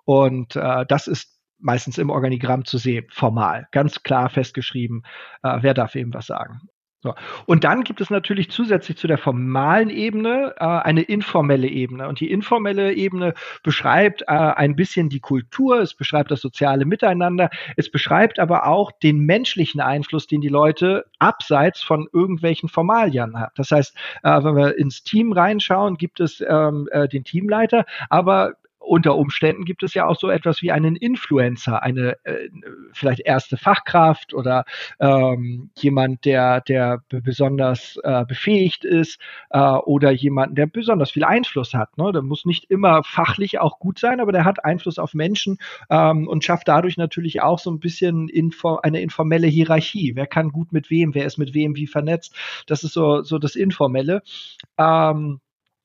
Und 0.06 0.56
äh, 0.56 0.87
das 0.87 1.06
ist 1.06 1.38
meistens 1.59 1.99
im 1.99 2.09
Organigramm 2.09 2.64
zu 2.64 2.79
sehen, 2.79 3.05
formal, 3.11 3.69
ganz 3.73 4.03
klar 4.03 4.31
festgeschrieben, 4.31 5.03
äh, 5.43 5.59
wer 5.61 5.75
darf 5.75 5.97
eben 5.97 6.14
was 6.14 6.29
sagen. 6.29 6.62
So. 7.00 7.15
Und 7.47 7.62
dann 7.62 7.85
gibt 7.85 8.00
es 8.00 8.11
natürlich 8.11 8.50
zusätzlich 8.50 8.97
zu 8.97 9.06
der 9.06 9.19
formalen 9.19 9.89
Ebene 9.89 10.55
äh, 10.59 10.65
eine 10.65 11.03
informelle 11.03 11.69
Ebene. 11.69 12.09
Und 12.09 12.19
die 12.19 12.29
informelle 12.29 12.93
Ebene 12.93 13.35
beschreibt 13.62 14.23
äh, 14.23 14.27
ein 14.27 14.75
bisschen 14.75 15.09
die 15.09 15.21
Kultur, 15.21 15.81
es 15.81 15.95
beschreibt 15.95 16.33
das 16.33 16.41
soziale 16.41 16.85
Miteinander, 16.87 17.50
es 17.77 17.89
beschreibt 17.89 18.41
aber 18.41 18.67
auch 18.67 18.91
den 18.91 19.21
menschlichen 19.21 19.81
Einfluss, 19.81 20.27
den 20.27 20.41
die 20.41 20.49
Leute 20.49 21.05
abseits 21.21 21.85
von 21.85 22.09
irgendwelchen 22.12 22.69
Formalien 22.69 23.39
haben. 23.39 23.53
Das 23.55 23.71
heißt, 23.71 23.97
äh, 24.25 24.43
wenn 24.43 24.56
wir 24.56 24.77
ins 24.77 25.05
Team 25.05 25.33
reinschauen, 25.33 25.99
gibt 25.99 26.19
es 26.19 26.41
ähm, 26.41 26.89
äh, 26.91 27.06
den 27.06 27.23
Teamleiter, 27.23 27.85
aber 28.11 28.55
unter 28.88 29.17
Umständen 29.17 29.64
gibt 29.64 29.82
es 29.82 29.94
ja 29.94 30.06
auch 30.06 30.19
so 30.19 30.31
etwas 30.31 30.62
wie 30.62 30.73
einen 30.73 30.96
Influencer, 30.96 31.82
eine 31.82 32.17
äh, 32.25 32.49
vielleicht 32.92 33.21
erste 33.21 33.57
Fachkraft 33.57 34.35
oder 34.35 34.64
ähm, 34.99 35.71
jemand, 35.78 36.25
der, 36.25 36.61
der 36.62 37.02
besonders 37.09 37.99
äh, 38.02 38.25
befähigt 38.25 38.85
ist 38.85 39.21
äh, 39.50 39.59
oder 39.59 40.11
jemand, 40.11 40.57
der 40.57 40.66
besonders 40.66 41.11
viel 41.11 41.25
Einfluss 41.25 41.75
hat. 41.75 41.97
Ne? 41.99 42.12
Der 42.12 42.23
muss 42.23 42.45
nicht 42.45 42.71
immer 42.71 43.02
fachlich 43.04 43.59
auch 43.59 43.78
gut 43.78 43.99
sein, 43.99 44.21
aber 44.21 44.33
der 44.33 44.45
hat 44.45 44.64
Einfluss 44.64 44.99
auf 44.99 45.14
Menschen 45.14 45.59
ähm, 45.90 46.26
und 46.26 46.45
schafft 46.45 46.68
dadurch 46.68 46.97
natürlich 46.97 47.42
auch 47.42 47.59
so 47.59 47.71
ein 47.71 47.80
bisschen 47.80 48.28
info 48.28 48.76
eine 48.76 49.00
informelle 49.00 49.47
Hierarchie. 49.47 50.12
Wer 50.14 50.26
kann 50.26 50.50
gut 50.50 50.73
mit 50.73 50.90
wem, 50.90 51.14
wer 51.14 51.26
ist 51.26 51.38
mit 51.38 51.54
wem 51.54 51.76
wie 51.76 51.87
vernetzt? 51.87 52.35
Das 52.66 52.85
ist 52.85 52.95
so, 52.95 53.23
so 53.23 53.38
das 53.38 53.54
Informelle. 53.54 54.23
Ähm, 54.78 55.40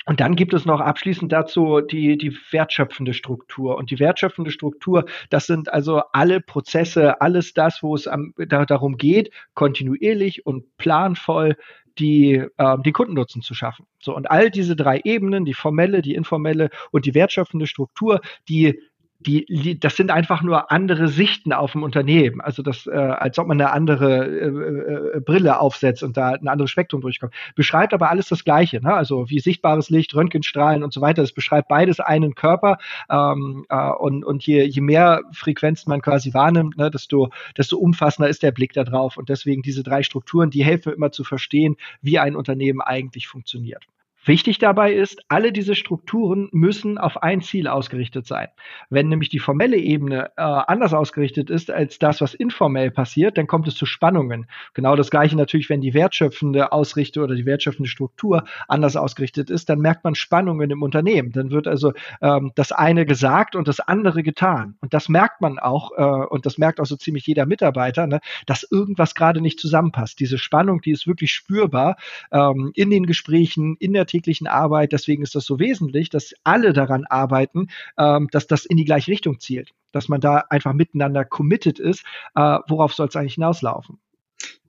und 0.06 0.20
dann 0.20 0.36
gibt 0.36 0.54
es 0.54 0.66
noch 0.66 0.82
abschließend 0.82 1.32
dazu 1.32 1.80
die, 1.82 2.18
die 2.18 2.36
wertschöpfende 2.52 3.14
Struktur. 3.14 3.78
Und 3.78 3.90
die 3.90 4.00
wertschöpfende 4.00 4.52
Struktur, 4.52 5.06
das 5.30 5.48
sind 5.48 5.72
also 5.72 6.02
alle 6.12 6.42
Prozesse, 6.42 7.22
alles 7.22 7.54
das, 7.54 7.82
wo 7.82 7.96
es 7.96 8.08
am, 8.08 8.34
da, 8.38 8.66
darum 8.66 8.98
geht, 8.98 9.32
kontinuierlich 9.54 10.46
und 10.46 10.78
planvoll 10.78 11.56
die, 12.00 12.44
äh, 12.58 12.78
die 12.84 12.92
Kundennutzen 12.92 13.42
zu 13.42 13.54
schaffen. 13.54 13.86
So, 14.00 14.16
und 14.16 14.30
all 14.30 14.50
diese 14.50 14.76
drei 14.76 15.00
Ebenen, 15.04 15.46
die 15.46 15.54
formelle, 15.54 16.02
die 16.02 16.16
informelle 16.16 16.70
und 16.92 17.06
die 17.06 17.14
wertschöpfende 17.14 17.68
Struktur, 17.68 18.20
die 18.50 18.80
die, 19.24 19.80
das 19.80 19.96
sind 19.96 20.12
einfach 20.12 20.42
nur 20.42 20.72
andere 20.72 21.08
Sichten 21.08 21.54
auf 21.54 21.72
dem 21.72 21.84
Unternehmen. 21.84 22.42
Also 22.42 22.62
das, 22.62 22.86
äh, 22.88 22.92
als 22.92 23.40
ob 23.40 23.48
man 23.48 23.60
eine 23.60 23.72
andere 23.72 24.26
äh, 24.26 25.18
äh, 25.18 25.20
Brille 25.22 25.60
aufsetzt 25.60 26.04
und 26.04 26.18
da 26.18 26.32
ein 26.32 26.48
anderes 26.48 26.72
Spektrum 26.72 27.02
durchkommt. 27.02 27.34
Beschreibt 27.56 27.94
aber 27.94 28.10
alles 28.10 28.28
das 28.28 28.44
Gleiche. 28.44 28.82
Ne? 28.82 28.94
Also 28.94 29.30
wie 29.30 29.40
sichtbares 29.40 29.90
Licht, 29.90 30.14
Röntgenstrahlen 30.14 30.84
und 30.84 30.94
so 30.94 31.02
weiter. 31.02 31.22
Das 31.22 31.32
beschreibt 31.32 31.68
beides 31.68 32.00
einen 32.00 32.36
Körper. 32.36 32.78
Ähm, 33.10 33.66
äh, 33.70 33.90
und 33.90 34.24
und 34.26 34.46
je, 34.46 34.64
je 34.64 34.82
mehr 34.82 35.22
Frequenzen 35.32 35.90
man 35.90 36.02
quasi 36.02 36.34
wahrnimmt, 36.34 36.78
ne, 36.78 36.92
desto, 36.92 37.30
desto 37.58 37.78
umfassender 37.78 38.30
ist 38.30 38.44
der 38.44 38.52
Blick 38.52 38.74
da 38.74 38.84
drauf. 38.84 39.18
Und 39.18 39.30
deswegen 39.30 39.62
diese 39.62 39.84
drei 39.84 40.04
Strukturen, 40.04 40.50
die 40.50 40.64
helfen 40.64 40.94
immer 40.94 41.12
zu 41.12 41.24
verstehen, 41.24 41.78
wie 42.02 42.20
ein 42.20 42.36
Unternehmen 42.36 42.82
eigentlich 42.82 43.28
funktioniert. 43.28 43.86
Wichtig 44.26 44.58
dabei 44.58 44.94
ist, 44.94 45.22
alle 45.28 45.52
diese 45.52 45.76
Strukturen 45.76 46.48
müssen 46.54 46.98
auf 46.98 47.22
ein 47.22 47.42
Ziel 47.42 47.68
ausgerichtet 47.68 48.26
sein. 48.26 48.48
Wenn 48.90 49.10
nämlich 49.10 49.28
die 49.28 49.40
formelle 49.40 49.76
Ebene 49.76 50.32
äh, 50.38 50.42
anders 50.42 50.94
ausgerichtet 50.94 51.50
ist 51.50 51.70
als 51.70 52.00
das, 52.00 52.22
was 52.22 52.34
informell 52.34 52.90
passiert, 52.90 53.38
dann 53.38 53.48
kommt 53.48 53.68
es 53.68 53.76
zu 53.76 53.86
Spannungen. 53.86 54.48
Genau 54.74 54.96
das 54.96 55.12
gleiche 55.12 55.36
natürlich, 55.36 55.70
wenn 55.70 55.82
die 55.82 55.94
wertschöpfende 55.94 56.72
Ausrichtung 56.72 57.26
oder 57.26 57.36
die 57.36 57.46
wertschöpfende 57.46 57.90
Struktur 57.90 58.46
anders 58.70 58.96
ausgerichtet 58.96 59.50
ist, 59.50 59.68
dann 59.68 59.80
merkt 59.80 60.06
man 60.06 60.16
Spannungen 60.16 60.72
im 60.72 60.84
Unternehmen. 60.84 61.34
Dann 61.34 61.52
wird 61.52 61.68
also 61.68 61.92
ähm, 62.22 62.54
das 62.56 62.72
eine 62.72 63.06
gesagt 63.06 63.58
und 63.58 63.68
das 63.68 63.82
andere 63.82 64.24
getan. 64.24 64.78
Und 64.80 64.94
das 64.94 65.10
merkt 65.10 65.42
man 65.42 65.60
auch, 65.60 65.92
äh, 65.98 66.28
und 66.28 66.46
das 66.46 66.58
merkt 66.58 66.80
auch 66.80 66.86
so 66.86 66.96
ziemlich 66.96 67.28
jeder 67.28 67.46
Mitarbeiter, 67.46 68.08
ne, 68.08 68.22
dass 68.46 68.64
irgendwas 68.64 69.16
gerade 69.16 69.42
nicht 69.42 69.60
zusammenpasst. 69.60 70.18
Diese 70.22 70.38
Spannung, 70.38 70.80
die 70.80 70.92
ist 70.92 71.08
wirklich 71.08 71.34
spürbar 71.34 71.98
ähm, 72.32 72.72
in 72.74 72.90
den 72.90 73.06
Gesprächen, 73.06 73.76
in 73.80 73.92
der 73.92 74.08
täglichen 74.14 74.48
Arbeit. 74.48 74.92
Deswegen 74.92 75.24
ist 75.24 75.36
das 75.36 75.46
so 75.46 75.60
wesentlich, 75.60 76.10
dass 76.10 76.34
alle 76.44 76.74
daran 76.74 77.06
arbeiten, 77.06 77.68
ähm, 77.98 78.30
dass 78.32 78.48
das 78.48 78.66
in 78.66 78.78
die 78.78 78.86
gleiche 78.86 79.12
Richtung 79.12 79.40
zielt. 79.40 79.72
Dass 79.92 80.08
man 80.08 80.22
da 80.22 80.44
einfach 80.50 80.74
miteinander 80.74 81.26
committed 81.26 81.80
ist. 81.80 82.04
Äh, 82.36 82.60
worauf 82.68 82.94
soll 82.94 83.08
es 83.08 83.16
eigentlich 83.16 83.36
hinauslaufen? 83.36 84.00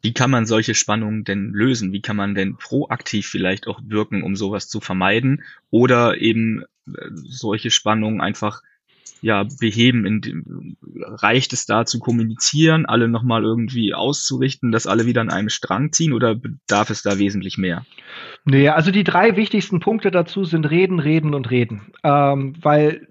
Wie 0.03 0.13
kann 0.13 0.31
man 0.31 0.47
solche 0.47 0.75
Spannungen 0.75 1.25
denn 1.25 1.51
lösen? 1.53 1.93
Wie 1.93 2.03
kann 2.03 2.17
man 2.17 2.35
denn 2.35 2.57
proaktiv 2.57 3.27
vielleicht 3.27 3.67
auch 3.67 3.81
wirken, 3.87 4.23
um 4.23 4.37
sowas 4.37 4.69
zu 4.69 4.81
vermeiden? 4.81 5.43
Oder 5.71 6.19
eben 6.19 6.65
äh, 6.87 7.09
solche 7.13 7.71
Spannungen 7.71 8.21
einfach 8.21 8.63
ja, 9.23 9.45
beheben? 9.59 10.05
In 10.07 10.77
reicht 10.97 11.53
es 11.53 11.67
da 11.67 11.87
zu 11.87 11.99
kommunizieren, 11.99 12.87
alle 12.87 13.09
nochmal 13.09 13.43
irgendwie 13.43 13.95
auszurichten, 13.95 14.73
dass 14.73 14.87
alle 14.87 15.07
wieder 15.07 15.21
an 15.21 15.31
einem 15.31 15.49
Strang 15.49 15.93
ziehen 15.93 16.13
oder 16.13 16.35
bedarf 16.35 16.91
es 16.91 17.03
da 17.03 17.19
wesentlich 17.19 17.59
mehr? 17.59 17.85
Nee, 18.45 18.69
also 18.69 18.91
die 18.91 19.05
drei 19.05 19.37
wichtigsten 19.37 19.81
Punkte 19.81 20.11
dazu 20.11 20.45
sind 20.45 20.67
Reden, 20.67 20.99
Reden 20.99 21.35
und 21.35 21.51
Reden. 21.51 21.93
Ähm, 22.03 22.55
weil 22.61 23.09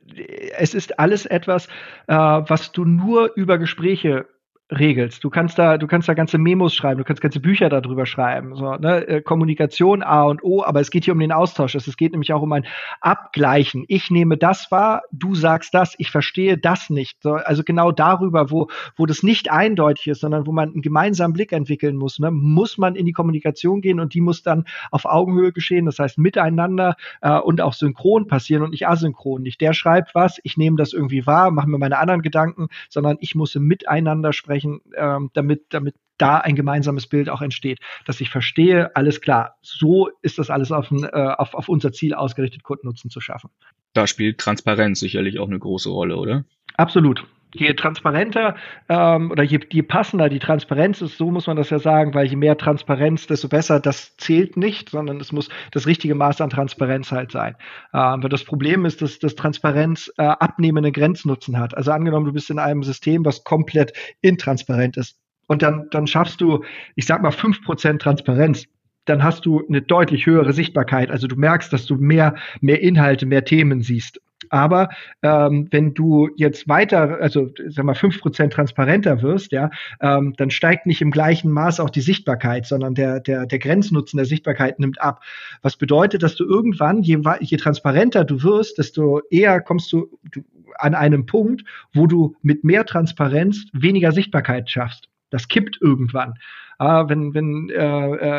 es 0.58 0.74
ist 0.74 1.00
alles 1.00 1.26
etwas, 1.26 1.68
äh, 2.08 2.14
was 2.14 2.72
du 2.72 2.86
nur 2.86 3.32
über 3.36 3.58
Gespräche 3.58 4.28
regelst. 4.72 5.24
Du 5.24 5.30
kannst 5.30 5.60
da, 5.60 5.78
du 5.78 5.88
kannst 5.88 6.08
da 6.08 6.14
ganze 6.14 6.38
Memos 6.38 6.74
schreiben, 6.74 6.98
du 6.98 7.04
kannst 7.04 7.22
ganze 7.22 7.40
Bücher 7.40 7.70
darüber 7.70 8.06
schreiben. 8.06 8.56
So, 8.56 8.76
ne? 8.76 9.08
Äh, 9.08 9.22
Kommunikation 9.22 10.04
A 10.04 10.24
und 10.24 10.44
O, 10.44 10.64
aber 10.64 10.80
es 10.80 10.90
geht 10.90 11.06
hier 11.06 11.14
um 11.14 11.20
den 11.20 11.32
Austausch. 11.32 11.76
Es 11.76 11.98
geht 11.98 12.12
nämlich 12.12 12.34
auch 12.34 12.42
um 12.42 12.52
ein 12.54 12.66
Abgleichen. 13.02 13.84
Ich 13.88 14.10
nehme 14.10 14.38
das 14.38 14.72
wahr, 14.72 15.04
du 15.12 15.36
sagst 15.36 15.74
das, 15.74 15.96
ich 15.98 16.10
verstehe 16.10 16.58
das 16.58 16.90
nicht. 16.90 17.22
So, 17.22 17.34
also 17.34 17.64
genau 17.64 17.92
darüber, 17.92 18.52
wo, 18.52 18.70
wo 18.96 19.06
das 19.06 19.22
nicht 19.22 19.52
eindeutig 19.52 20.08
ist, 20.08 20.22
sondern 20.22 20.48
wo 20.48 20.52
man 20.52 20.70
einen 20.70 20.82
gemeinsamen 20.82 21.34
Blick 21.34 21.52
entwickeln 21.52 21.98
muss, 21.98 22.20
ne? 22.20 22.32
muss 22.32 22.78
man 22.78 22.96
in 22.96 23.06
die 23.06 23.12
Kommunikation 23.12 23.82
gehen 23.82 24.00
und 24.00 24.14
die 24.14 24.22
muss 24.22 24.44
dann 24.44 24.66
auf 24.92 25.06
Augenhöhe 25.06 25.52
geschehen, 25.52 25.86
das 25.86 26.00
heißt 26.00 26.18
miteinander 26.18 26.96
äh, 27.22 27.38
und 27.38 27.62
auch 27.62 27.74
synchron 27.74 28.28
passieren 28.28 28.64
und 28.64 28.72
nicht 28.72 28.88
asynchron. 28.88 29.44
Nicht 29.44 29.62
der 29.62 29.74
schreibt 29.74 30.16
was, 30.16 30.40
ich 30.44 30.58
nehme 30.58 30.78
das 30.78 30.94
irgendwie 30.94 31.26
wahr, 31.28 31.52
mache 31.52 31.70
mir 31.70 31.78
meine 31.78 32.00
anderen 32.00 32.22
Gedanken, 32.22 32.68
sondern 32.90 33.18
ich 33.20 33.36
muss 33.36 33.54
Miteinander 33.56 34.34
sprechen 34.34 34.53
sprechen, 34.54 34.82
ähm, 34.96 35.32
damit, 35.34 35.66
damit 35.70 35.96
da 36.18 36.38
ein 36.38 36.56
gemeinsames 36.56 37.08
Bild 37.08 37.30
auch 37.30 37.42
entsteht, 37.42 37.80
dass 38.06 38.22
ich 38.22 38.30
verstehe, 38.30 38.96
alles 38.96 39.20
klar, 39.20 39.58
so 39.62 40.10
ist 40.22 40.38
das 40.38 40.50
alles 40.50 40.72
auf, 40.72 40.92
ein, 40.92 41.04
äh, 41.04 41.36
auf, 41.38 41.56
auf 41.56 41.70
unser 41.70 41.92
Ziel 41.92 42.14
ausgerichtet, 42.14 42.64
Kundennutzen 42.64 43.10
zu 43.10 43.20
schaffen. 43.20 43.50
Da 43.94 44.08
spielt 44.08 44.38
Transparenz 44.38 45.00
sicherlich 45.00 45.40
auch 45.40 45.48
eine 45.48 45.60
große 45.60 45.90
Rolle, 45.90 46.18
oder? 46.18 46.46
Absolut 46.78 47.26
je 47.54 47.74
transparenter 47.74 48.56
ähm, 48.90 49.32
oder 49.32 49.44
je, 49.44 49.60
je 49.70 49.82
passender 49.82 50.30
die 50.30 50.40
Transparenz 50.40 51.02
ist, 51.02 51.18
so 51.18 51.32
muss 51.32 51.48
man 51.48 51.58
das 51.58 51.70
ja 51.70 51.80
sagen, 51.80 52.14
weil 52.14 52.28
je 52.28 52.36
mehr 52.36 52.58
Transparenz, 52.58 53.28
desto 53.28 53.48
besser, 53.48 53.80
das 53.80 54.16
zählt 54.18 54.58
nicht, 54.58 54.90
sondern 54.90 55.20
es 55.20 55.32
muss 55.32 55.50
das 55.72 55.88
richtige 55.88 56.16
Maß 56.16 56.42
an 56.42 56.50
Transparenz 56.50 57.12
halt 57.12 57.32
sein. 57.32 57.56
Ähm, 57.94 58.24
weil 58.24 58.30
das 58.30 58.44
Problem 58.44 58.86
ist, 58.86 59.02
dass, 59.02 59.20
dass 59.20 59.36
Transparenz 59.36 60.12
äh, 60.18 60.24
abnehmende 60.24 60.92
Grenznutzen 60.92 61.60
hat. 61.60 61.76
Also 61.78 61.92
angenommen, 61.92 62.26
du 62.26 62.34
bist 62.34 62.50
in 62.50 62.60
einem 62.60 62.84
System, 62.84 63.26
was 63.26 63.44
komplett 63.44 63.94
intransparent 64.22 64.98
ist. 64.98 65.20
Und 65.48 65.62
dann, 65.62 65.88
dann 65.92 66.08
schaffst 66.08 66.42
du, 66.42 66.64
ich 66.96 67.06
sag 67.06 67.22
mal, 67.22 67.32
fünf 67.32 67.64
Prozent 67.64 68.02
Transparenz 68.02 68.66
dann 69.06 69.24
hast 69.24 69.46
du 69.46 69.62
eine 69.68 69.82
deutlich 69.82 70.26
höhere 70.26 70.54
Sichtbarkeit. 70.54 71.12
Also 71.12 71.28
du 71.28 71.36
merkst, 71.36 71.74
dass 71.74 71.86
du 71.86 71.96
mehr, 71.96 72.36
mehr 72.62 72.82
Inhalte, 72.82 73.26
mehr 73.26 73.44
Themen 73.44 73.82
siehst. 73.82 74.22
Aber 74.50 74.90
ähm, 75.22 75.68
wenn 75.72 75.94
du 75.94 76.30
jetzt 76.36 76.68
weiter, 76.68 77.20
also 77.22 77.50
sag 77.68 77.86
mal, 77.86 77.96
fünf 77.96 78.20
Prozent 78.20 78.54
transparenter 78.54 79.22
wirst, 79.22 79.52
ja, 79.52 79.70
ähm, 80.02 80.34
dann 80.38 80.52
steigt 80.52 80.86
nicht 80.86 81.02
im 81.02 81.12
gleichen 81.12 81.52
Maß 81.52 81.80
auch 81.80 81.90
die 81.90 82.02
Sichtbarkeit, 82.02 82.66
sondern 82.66 82.96
der, 82.96 83.20
der, 83.20 83.46
der 83.46 83.60
Grenznutzen 83.60 84.18
der 84.18 84.26
Sichtbarkeit 84.26 84.80
nimmt 84.80 85.02
ab. 85.02 85.24
Was 85.62 85.78
bedeutet, 85.78 86.24
dass 86.24 86.36
du 86.36 86.46
irgendwann, 86.46 87.02
je, 87.02 87.20
je 87.40 87.58
transparenter 87.58 88.24
du 88.24 88.44
wirst, 88.44 88.78
desto 88.78 89.22
eher 89.30 89.62
kommst 89.62 89.92
du, 89.92 90.20
du 90.32 90.42
an 90.78 90.96
einem 90.96 91.26
Punkt, 91.26 91.64
wo 91.94 92.08
du 92.08 92.36
mit 92.42 92.64
mehr 92.64 92.86
Transparenz 92.86 93.66
weniger 93.74 94.12
Sichtbarkeit 94.12 94.70
schaffst. 94.70 95.10
Das 95.30 95.48
kippt 95.48 95.80
irgendwann. 95.82 96.36
Ah, 96.80 97.08
wenn, 97.08 97.34
wenn, 97.34 97.70
äh, 97.70 97.76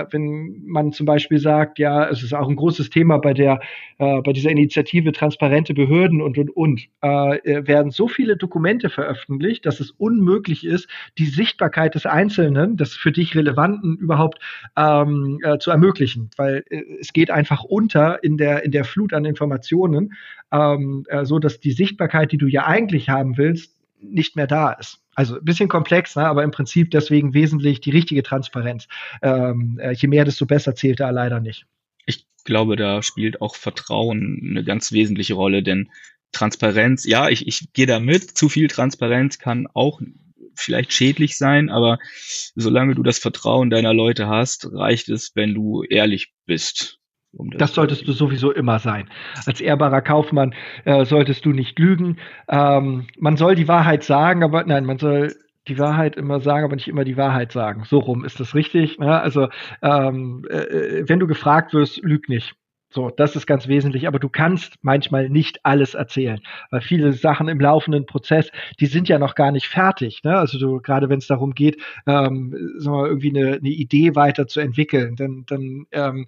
äh, 0.03 0.07
wenn 0.11 0.63
man 0.67 0.93
zum 0.93 1.07
Beispiel 1.07 1.39
sagt, 1.39 1.79
ja, 1.79 2.09
es 2.09 2.23
ist 2.23 2.35
auch 2.35 2.49
ein 2.49 2.57
großes 2.57 2.91
Thema 2.91 3.19
bei 3.19 3.33
der, 3.33 3.61
äh, 3.99 4.21
bei 4.23 4.33
dieser 4.33 4.51
Initiative 4.51 5.13
transparente 5.13 5.75
Behörden 5.75 6.21
und 6.21 6.37
und 6.39 6.51
und, 6.57 6.89
äh, 7.03 7.37
äh, 7.39 7.67
werden 7.67 7.91
so 7.91 8.09
viele 8.09 8.37
Dokumente 8.37 8.91
veröffentlicht, 8.91 9.67
dass 9.67 9.81
es 9.81 9.91
unmöglich 9.93 10.67
ist, 10.67 10.89
die 11.19 11.27
Sichtbarkeit 11.27 11.95
des 11.95 12.07
Einzelnen, 12.07 12.77
des 12.77 12.95
für 12.95 13.13
dich 13.13 13.35
Relevanten 13.37 13.97
überhaupt 13.99 14.41
ähm, 14.77 15.39
äh, 15.43 15.59
zu 15.59 15.71
ermöglichen, 15.71 16.31
weil 16.37 16.65
es 17.01 17.13
geht 17.13 17.31
einfach 17.31 17.65
unter 17.65 18.23
in 18.25 18.37
der 18.37 18.65
in 18.65 18.73
der 18.73 18.85
Flut 18.85 19.13
an 19.13 19.25
Informationen, 19.25 20.15
ähm, 20.53 21.05
äh, 21.09 21.25
so 21.25 21.39
dass 21.39 21.61
die 21.61 21.73
Sichtbarkeit, 21.73 22.33
die 22.33 22.39
du 22.39 22.47
ja 22.47 22.67
eigentlich 22.67 23.09
haben 23.09 23.37
willst, 23.39 23.75
nicht 24.01 24.37
mehr 24.37 24.47
da 24.47 24.73
ist. 24.73 25.04
Also 25.15 25.37
ein 25.37 25.45
bisschen 25.45 25.69
komplex, 25.69 26.17
ne, 26.17 26.27
aber 26.27 26.43
im 26.43 26.51
Prinzip 26.51 26.91
deswegen 26.91 27.35
wesentlich 27.35 27.81
die 27.81 27.91
richtige 27.91 28.23
Transparenz. 28.23 28.89
Ähm, 29.23 29.79
äh, 29.81 29.93
je 29.93 30.09
mehr, 30.09 30.25
desto 30.25 30.47
besser 30.47 30.75
zählt 30.75 31.01
da 31.01 31.11
leider 31.11 31.41
nicht. 31.41 31.67
Ich 32.07 32.27
glaube, 32.45 32.77
da 32.77 33.03
spielt 33.03 33.41
auch 33.41 33.57
Vertrauen 33.57 34.49
eine 34.51 34.65
ganz 34.65 34.93
wesentliche 34.93 35.35
Rolle, 35.35 35.63
denn 35.63 35.91
Transparenz, 36.33 37.05
ja, 37.05 37.29
ich, 37.29 37.47
ich 37.47 37.73
gehe 37.73 37.87
da 37.87 38.01
mit, 38.01 38.37
zu 38.37 38.49
viel 38.49 38.69
Transparenz 38.69 39.39
kann 39.39 39.67
auch 39.73 40.01
vielleicht 40.57 40.93
schädlich 40.93 41.37
sein, 41.37 41.71
aber 41.71 41.99
solange 42.55 42.95
du 42.95 43.03
das 43.03 43.19
Vertrauen 43.19 43.71
deiner 43.71 43.95
Leute 43.95 44.29
hast, 44.29 44.69
reicht 44.73 45.09
es, 45.09 45.33
wenn 45.35 45.55
du 45.55 45.83
ehrlich 45.83 46.33
bist. 46.47 46.99
Um 47.37 47.51
das, 47.51 47.59
das 47.59 47.75
solltest 47.75 48.07
du 48.07 48.13
sowieso 48.13 48.53
immer 48.53 48.79
sein. 48.79 49.09
Als 49.47 49.61
ehrbarer 49.61 50.03
Kaufmann 50.03 50.55
äh, 50.85 51.05
solltest 51.05 51.45
du 51.45 51.51
nicht 51.51 51.79
lügen. 51.79 52.19
Ähm, 52.49 53.07
man 53.19 53.37
soll 53.37 53.55
die 53.55 53.69
Wahrheit 53.69 54.05
sagen, 54.05 54.43
aber 54.43 54.65
nein, 54.65 54.85
man 54.85 54.99
soll 54.99 55.35
die 55.69 55.79
Wahrheit 55.79 56.17
immer 56.17 56.41
sagen, 56.41 56.65
aber 56.65 56.77
nicht 56.77 56.89
immer 56.89 57.05
die 57.05 57.17
Wahrheit 57.17 57.53
sagen. 57.53 57.85
So 57.87 57.99
rum 57.99 58.25
ist 58.25 58.39
das 58.41 58.55
richtig. 58.55 58.99
Ne? 58.99 59.21
Also 59.21 59.49
ähm, 59.83 60.45
äh, 60.51 61.09
wenn 61.09 61.21
du 61.21 61.27
gefragt 61.27 61.73
wirst, 61.73 62.03
lüg 62.03 62.29
nicht. 62.29 62.55
So, 62.95 63.11
das 63.11 63.35
ist 63.35 63.47
ganz 63.47 63.67
wesentlich. 63.67 64.07
Aber 64.07 64.21
du 64.21 64.29
kannst 64.29 64.77
manchmal 64.83 65.29
nicht 65.29 65.59
alles 65.65 65.95
erzählen, 65.95 66.41
weil 66.71 66.81
viele 66.81 67.13
Sachen 67.13 67.49
im 67.49 67.59
laufenden 67.59 68.07
Prozess, 68.07 68.53
die 68.79 68.87
sind 68.87 69.09
ja 69.09 69.19
noch 69.19 69.35
gar 69.35 69.51
nicht 69.51 69.67
fertig. 69.67 70.23
Ne? 70.23 70.37
Also 70.37 70.61
du, 70.61 70.81
gerade 70.81 71.09
wenn 71.09 71.19
es 71.19 71.27
darum 71.27 71.55
geht, 71.55 71.83
ähm, 72.07 72.55
sagen 72.79 72.97
wir, 72.97 73.07
irgendwie 73.07 73.37
eine, 73.37 73.57
eine 73.57 73.69
Idee 73.69 74.15
weiterzuentwickeln, 74.15 75.17
dann, 75.17 75.45
dann 75.47 75.87
ähm, 75.91 76.27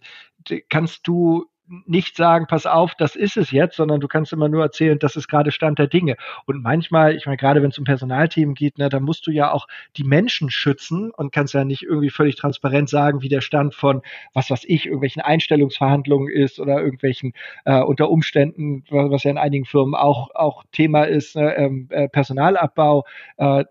kannst 0.68 1.06
du 1.06 1.46
nicht 1.86 2.16
sagen, 2.16 2.46
pass 2.48 2.66
auf, 2.66 2.94
das 2.94 3.16
ist 3.16 3.36
es 3.36 3.50
jetzt, 3.50 3.76
sondern 3.76 4.00
du 4.00 4.08
kannst 4.08 4.32
immer 4.32 4.48
nur 4.48 4.62
erzählen, 4.62 4.98
das 4.98 5.16
ist 5.16 5.28
gerade 5.28 5.50
Stand 5.50 5.78
der 5.78 5.86
Dinge. 5.86 6.16
Und 6.46 6.62
manchmal, 6.62 7.16
ich 7.16 7.26
meine, 7.26 7.36
gerade 7.36 7.62
wenn 7.62 7.70
es 7.70 7.78
um 7.78 7.84
Personalthemen 7.84 8.54
geht, 8.54 8.78
ne, 8.78 8.88
da 8.88 9.00
musst 9.00 9.26
du 9.26 9.30
ja 9.30 9.50
auch 9.52 9.66
die 9.96 10.04
Menschen 10.04 10.50
schützen 10.50 11.10
und 11.10 11.32
kannst 11.32 11.54
ja 11.54 11.64
nicht 11.64 11.82
irgendwie 11.82 12.10
völlig 12.10 12.36
transparent 12.36 12.88
sagen, 12.88 13.22
wie 13.22 13.28
der 13.28 13.40
Stand 13.40 13.74
von, 13.74 14.02
was 14.32 14.50
weiß 14.50 14.64
ich, 14.66 14.86
irgendwelchen 14.86 15.22
Einstellungsverhandlungen 15.22 16.32
ist 16.32 16.60
oder 16.60 16.80
irgendwelchen 16.80 17.32
äh, 17.64 17.80
unter 17.80 18.10
Umständen, 18.10 18.84
was 18.88 19.24
ja 19.24 19.30
in 19.30 19.38
einigen 19.38 19.64
Firmen 19.64 19.94
auch, 19.94 20.30
auch 20.34 20.64
Thema 20.72 21.04
ist, 21.04 21.36
ne, 21.36 21.54
ähm, 21.56 21.88
äh, 21.90 22.08
Personalabbau. 22.08 23.04
Äh, 23.36 23.64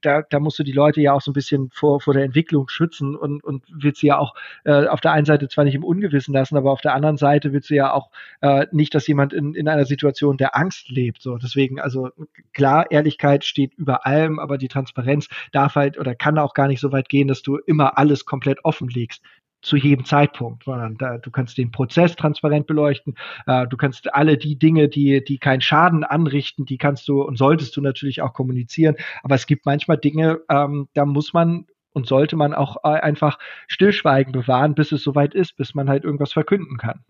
da, 0.00 0.22
da 0.22 0.40
musst 0.40 0.58
du 0.58 0.62
die 0.62 0.72
Leute 0.72 1.00
ja 1.00 1.12
auch 1.12 1.20
so 1.20 1.30
ein 1.30 1.34
bisschen 1.34 1.70
vor, 1.72 2.00
vor 2.00 2.14
der 2.14 2.24
Entwicklung 2.24 2.68
schützen 2.68 3.14
und, 3.14 3.44
und 3.44 3.64
willst 3.70 4.00
sie 4.00 4.08
ja 4.08 4.18
auch 4.18 4.34
äh, 4.64 4.86
auf 4.86 5.00
der 5.00 5.12
einen 5.12 5.26
Seite 5.26 5.48
zwar 5.48 5.64
nicht 5.64 5.74
im 5.74 5.84
Ungewissen 5.84 6.34
lassen, 6.34 6.56
aber 6.56 6.72
auf 6.72 6.80
der 6.80 6.94
anderen 6.94 7.16
Seite 7.16 7.33
Seite 7.34 7.52
willst 7.52 7.70
du 7.70 7.74
ja 7.74 7.92
auch 7.92 8.10
äh, 8.40 8.66
nicht, 8.72 8.94
dass 8.94 9.06
jemand 9.06 9.32
in, 9.32 9.54
in 9.54 9.68
einer 9.68 9.84
Situation 9.84 10.36
der 10.36 10.56
Angst 10.56 10.88
lebt. 10.88 11.20
So, 11.20 11.36
deswegen, 11.36 11.80
also 11.80 12.10
klar, 12.52 12.90
Ehrlichkeit 12.90 13.44
steht 13.44 13.74
über 13.74 14.06
allem, 14.06 14.38
aber 14.38 14.58
die 14.58 14.68
Transparenz 14.68 15.28
darf 15.52 15.74
halt 15.74 15.98
oder 15.98 16.14
kann 16.14 16.38
auch 16.38 16.54
gar 16.54 16.68
nicht 16.68 16.80
so 16.80 16.92
weit 16.92 17.08
gehen, 17.08 17.28
dass 17.28 17.42
du 17.42 17.56
immer 17.56 17.98
alles 17.98 18.24
komplett 18.24 18.64
offenlegst 18.64 19.22
zu 19.62 19.76
jedem 19.76 20.04
Zeitpunkt, 20.04 20.64
sondern 20.64 20.96
da, 20.96 21.18
du 21.18 21.30
kannst 21.30 21.56
den 21.56 21.70
Prozess 21.70 22.16
transparent 22.16 22.66
beleuchten, 22.66 23.14
äh, 23.46 23.66
du 23.66 23.76
kannst 23.76 24.12
alle 24.14 24.36
die 24.36 24.58
Dinge, 24.58 24.88
die, 24.88 25.24
die 25.24 25.38
keinen 25.38 25.62
Schaden 25.62 26.04
anrichten, 26.04 26.66
die 26.66 26.76
kannst 26.76 27.08
du 27.08 27.22
und 27.22 27.38
solltest 27.38 27.74
du 27.76 27.80
natürlich 27.80 28.20
auch 28.20 28.34
kommunizieren, 28.34 28.96
aber 29.22 29.34
es 29.34 29.46
gibt 29.46 29.64
manchmal 29.64 29.96
Dinge, 29.96 30.40
ähm, 30.50 30.88
da 30.92 31.06
muss 31.06 31.32
man 31.32 31.66
und 31.94 32.06
sollte 32.06 32.36
man 32.36 32.52
auch 32.52 32.84
äh, 32.84 32.88
einfach 32.88 33.38
Stillschweigen 33.68 34.32
bewahren, 34.32 34.74
bis 34.74 34.92
es 34.92 35.02
soweit 35.02 35.34
ist, 35.34 35.56
bis 35.56 35.74
man 35.74 35.88
halt 35.88 36.04
irgendwas 36.04 36.32
verkünden 36.32 36.76
kann. 36.76 37.04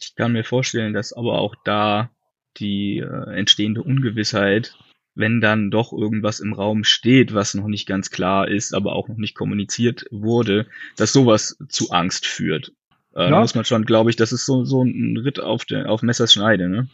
Ich 0.00 0.14
kann 0.14 0.32
mir 0.32 0.44
vorstellen, 0.44 0.94
dass 0.94 1.12
aber 1.12 1.38
auch 1.38 1.54
da 1.64 2.10
die 2.56 2.98
äh, 2.98 3.34
entstehende 3.36 3.82
Ungewissheit, 3.82 4.76
wenn 5.14 5.40
dann 5.40 5.70
doch 5.70 5.92
irgendwas 5.92 6.40
im 6.40 6.52
Raum 6.52 6.84
steht, 6.84 7.34
was 7.34 7.54
noch 7.54 7.66
nicht 7.66 7.86
ganz 7.86 8.10
klar 8.10 8.48
ist, 8.48 8.74
aber 8.74 8.94
auch 8.94 9.08
noch 9.08 9.16
nicht 9.16 9.34
kommuniziert 9.34 10.06
wurde, 10.10 10.66
dass 10.96 11.12
sowas 11.12 11.58
zu 11.68 11.90
Angst 11.90 12.26
führt. 12.26 12.72
Äh, 13.14 13.30
ja. 13.30 13.40
Muss 13.40 13.54
man 13.54 13.64
schon, 13.64 13.84
glaube 13.84 14.10
ich, 14.10 14.16
das 14.16 14.32
ist 14.32 14.44
so, 14.44 14.64
so 14.64 14.82
ein 14.82 15.16
Ritt 15.16 15.40
auf, 15.40 15.64
der, 15.64 15.90
auf 15.90 16.02
Messers 16.02 16.34
Schneide. 16.34 16.68
Ne? 16.68 16.88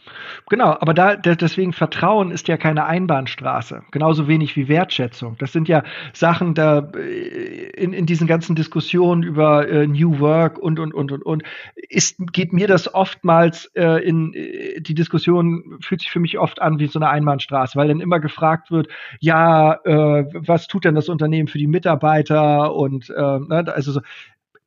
Genau, 0.49 0.69
aber 0.79 0.93
da 0.93 1.15
deswegen 1.17 1.73
Vertrauen 1.73 2.31
ist 2.31 2.47
ja 2.47 2.55
keine 2.55 2.85
Einbahnstraße. 2.85 3.83
Genauso 3.91 4.27
wenig 4.27 4.55
wie 4.55 4.69
Wertschätzung. 4.69 5.35
Das 5.39 5.51
sind 5.51 5.67
ja 5.67 5.83
Sachen, 6.13 6.53
da 6.53 6.89
äh, 6.95 7.69
in, 7.71 7.91
in 7.91 8.05
diesen 8.05 8.27
ganzen 8.27 8.55
Diskussionen 8.55 9.23
über 9.23 9.67
äh, 9.67 9.87
New 9.87 10.19
Work 10.19 10.57
und, 10.57 10.79
und, 10.79 10.93
und, 10.93 11.11
und, 11.11 11.23
und, 11.23 11.43
ist, 11.75 12.17
geht 12.31 12.53
mir 12.53 12.67
das 12.67 12.93
oftmals 12.93 13.65
äh, 13.75 14.01
in, 14.07 14.33
äh, 14.33 14.79
die 14.79 14.95
Diskussion 14.95 15.77
fühlt 15.81 16.01
sich 16.01 16.11
für 16.11 16.19
mich 16.19 16.39
oft 16.39 16.61
an 16.61 16.79
wie 16.79 16.87
so 16.87 16.97
eine 16.97 17.09
Einbahnstraße, 17.09 17.77
weil 17.77 17.89
dann 17.89 17.99
immer 17.99 18.21
gefragt 18.21 18.71
wird, 18.71 18.87
ja, 19.19 19.73
äh, 19.83 20.25
was 20.33 20.67
tut 20.67 20.85
denn 20.85 20.95
das 20.95 21.09
Unternehmen 21.09 21.49
für 21.49 21.57
die 21.57 21.67
Mitarbeiter 21.67 22.73
und, 22.73 23.09
ne, 23.09 23.65
also 23.73 23.91
so, 23.91 24.01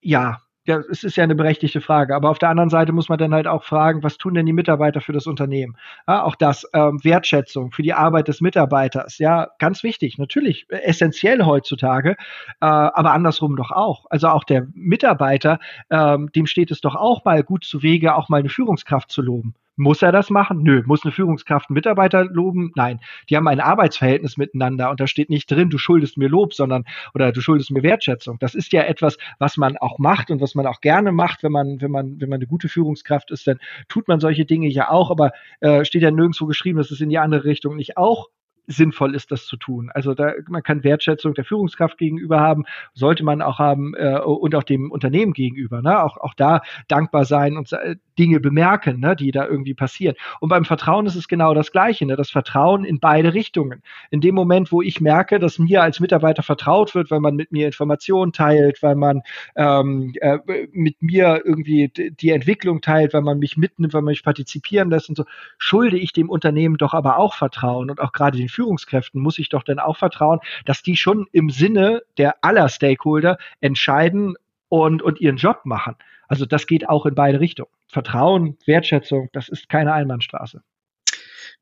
ja, 0.00 0.40
ja, 0.68 0.80
es 0.90 1.02
ist 1.02 1.16
ja 1.16 1.24
eine 1.24 1.34
berechtigte 1.34 1.80
Frage. 1.80 2.14
Aber 2.14 2.30
auf 2.30 2.38
der 2.38 2.50
anderen 2.50 2.70
Seite 2.70 2.92
muss 2.92 3.08
man 3.08 3.18
dann 3.18 3.34
halt 3.34 3.46
auch 3.46 3.64
fragen, 3.64 4.02
was 4.02 4.18
tun 4.18 4.34
denn 4.34 4.46
die 4.46 4.52
Mitarbeiter 4.52 5.00
für 5.00 5.12
das 5.12 5.26
Unternehmen? 5.26 5.76
Ja, 6.06 6.22
auch 6.24 6.36
das, 6.36 6.68
ähm, 6.74 7.02
Wertschätzung 7.02 7.72
für 7.72 7.82
die 7.82 7.94
Arbeit 7.94 8.28
des 8.28 8.40
Mitarbeiters. 8.40 9.18
Ja, 9.18 9.48
ganz 9.58 9.82
wichtig, 9.82 10.18
natürlich 10.18 10.66
essentiell 10.68 11.44
heutzutage, 11.44 12.12
äh, 12.60 12.66
aber 12.66 13.12
andersrum 13.12 13.56
doch 13.56 13.70
auch. 13.70 14.04
Also 14.10 14.28
auch 14.28 14.44
der 14.44 14.66
Mitarbeiter, 14.74 15.58
ähm, 15.90 16.30
dem 16.34 16.46
steht 16.46 16.70
es 16.70 16.80
doch 16.80 16.94
auch 16.94 17.24
mal 17.24 17.42
gut 17.42 17.64
zu 17.64 17.82
Wege, 17.82 18.14
auch 18.14 18.28
mal 18.28 18.38
eine 18.38 18.50
Führungskraft 18.50 19.10
zu 19.10 19.22
loben. 19.22 19.54
Muss 19.78 20.02
er 20.02 20.10
das 20.10 20.28
machen? 20.28 20.62
Nö. 20.62 20.82
Muss 20.86 21.04
eine 21.04 21.12
Führungskraft 21.12 21.70
einen 21.70 21.74
Mitarbeiter 21.74 22.24
loben? 22.24 22.72
Nein. 22.74 23.00
Die 23.30 23.36
haben 23.36 23.46
ein 23.46 23.60
Arbeitsverhältnis 23.60 24.36
miteinander 24.36 24.90
und 24.90 24.98
da 24.98 25.06
steht 25.06 25.30
nicht 25.30 25.48
drin, 25.50 25.70
du 25.70 25.78
schuldest 25.78 26.18
mir 26.18 26.28
Lob, 26.28 26.52
sondern 26.52 26.84
oder 27.14 27.30
du 27.30 27.40
schuldest 27.40 27.70
mir 27.70 27.84
Wertschätzung. 27.84 28.38
Das 28.40 28.56
ist 28.56 28.72
ja 28.72 28.82
etwas, 28.82 29.16
was 29.38 29.56
man 29.56 29.76
auch 29.76 29.98
macht 29.98 30.30
und 30.30 30.40
was 30.40 30.56
man 30.56 30.66
auch 30.66 30.80
gerne 30.80 31.12
macht, 31.12 31.44
wenn 31.44 31.52
man, 31.52 31.80
wenn 31.80 31.92
man, 31.92 32.20
wenn 32.20 32.28
man 32.28 32.38
eine 32.38 32.46
gute 32.46 32.68
Führungskraft 32.68 33.30
ist, 33.30 33.46
dann 33.46 33.58
tut 33.88 34.08
man 34.08 34.18
solche 34.18 34.44
Dinge 34.44 34.68
ja 34.68 34.90
auch, 34.90 35.10
aber 35.10 35.30
äh, 35.60 35.84
steht 35.84 36.02
ja 36.02 36.10
nirgendwo 36.10 36.46
geschrieben, 36.46 36.78
dass 36.78 36.90
es 36.90 37.00
in 37.00 37.08
die 37.08 37.18
andere 37.18 37.44
Richtung 37.44 37.76
nicht 37.76 37.96
auch 37.96 38.28
sinnvoll 38.68 39.14
ist, 39.14 39.32
das 39.32 39.46
zu 39.46 39.56
tun. 39.56 39.90
Also 39.92 40.14
da, 40.14 40.32
man 40.48 40.62
kann 40.62 40.84
Wertschätzung 40.84 41.34
der 41.34 41.44
Führungskraft 41.44 41.98
gegenüber 41.98 42.40
haben, 42.40 42.64
sollte 42.94 43.24
man 43.24 43.42
auch 43.42 43.58
haben 43.58 43.94
äh, 43.94 44.18
und 44.20 44.54
auch 44.54 44.62
dem 44.62 44.92
Unternehmen 44.92 45.32
gegenüber. 45.32 45.82
Ne? 45.82 46.02
Auch, 46.02 46.18
auch 46.18 46.34
da 46.34 46.60
dankbar 46.86 47.24
sein 47.24 47.56
und 47.56 47.72
äh, 47.72 47.96
Dinge 48.18 48.40
bemerken, 48.40 49.00
ne, 49.00 49.16
die 49.16 49.30
da 49.30 49.46
irgendwie 49.46 49.74
passieren. 49.74 50.16
Und 50.40 50.50
beim 50.50 50.64
Vertrauen 50.64 51.06
ist 51.06 51.14
es 51.14 51.28
genau 51.28 51.54
das 51.54 51.72
Gleiche. 51.72 52.04
Ne? 52.04 52.16
Das 52.16 52.30
Vertrauen 52.30 52.84
in 52.84 53.00
beide 53.00 53.32
Richtungen. 53.32 53.82
In 54.10 54.20
dem 54.20 54.34
Moment, 54.34 54.70
wo 54.70 54.82
ich 54.82 55.00
merke, 55.00 55.38
dass 55.38 55.58
mir 55.58 55.82
als 55.82 56.00
Mitarbeiter 56.00 56.42
vertraut 56.42 56.94
wird, 56.94 57.10
weil 57.10 57.20
man 57.20 57.36
mit 57.36 57.52
mir 57.52 57.66
Informationen 57.66 58.32
teilt, 58.32 58.82
weil 58.82 58.96
man 58.96 59.22
ähm, 59.56 60.12
äh, 60.20 60.38
mit 60.72 61.00
mir 61.00 61.42
irgendwie 61.44 61.90
die 61.94 62.30
Entwicklung 62.30 62.80
teilt, 62.80 63.14
weil 63.14 63.22
man 63.22 63.38
mich 63.38 63.56
mitnimmt, 63.56 63.94
weil 63.94 64.02
man 64.02 64.12
mich 64.12 64.24
partizipieren 64.24 64.90
lässt 64.90 65.08
und 65.08 65.16
so, 65.16 65.24
schulde 65.56 65.96
ich 65.96 66.12
dem 66.12 66.28
Unternehmen 66.28 66.76
doch 66.76 66.92
aber 66.92 67.18
auch 67.18 67.34
Vertrauen 67.34 67.90
und 67.90 68.00
auch 68.00 68.12
gerade 68.12 68.36
den 68.36 68.48
Führungskräften 68.58 69.20
muss 69.20 69.38
ich 69.38 69.48
doch 69.50 69.62
dann 69.62 69.78
auch 69.78 69.96
vertrauen, 69.96 70.40
dass 70.64 70.82
die 70.82 70.96
schon 70.96 71.28
im 71.30 71.48
Sinne 71.48 72.02
der 72.16 72.42
aller 72.42 72.68
Stakeholder 72.68 73.38
entscheiden 73.60 74.34
und, 74.68 75.00
und 75.00 75.20
ihren 75.20 75.36
Job 75.36 75.60
machen. 75.64 75.94
Also 76.26 76.44
das 76.44 76.66
geht 76.66 76.88
auch 76.88 77.06
in 77.06 77.14
beide 77.14 77.38
Richtungen. 77.38 77.70
Vertrauen, 77.86 78.58
Wertschätzung, 78.66 79.28
das 79.32 79.48
ist 79.48 79.68
keine 79.68 79.92
Einbahnstraße. 79.92 80.60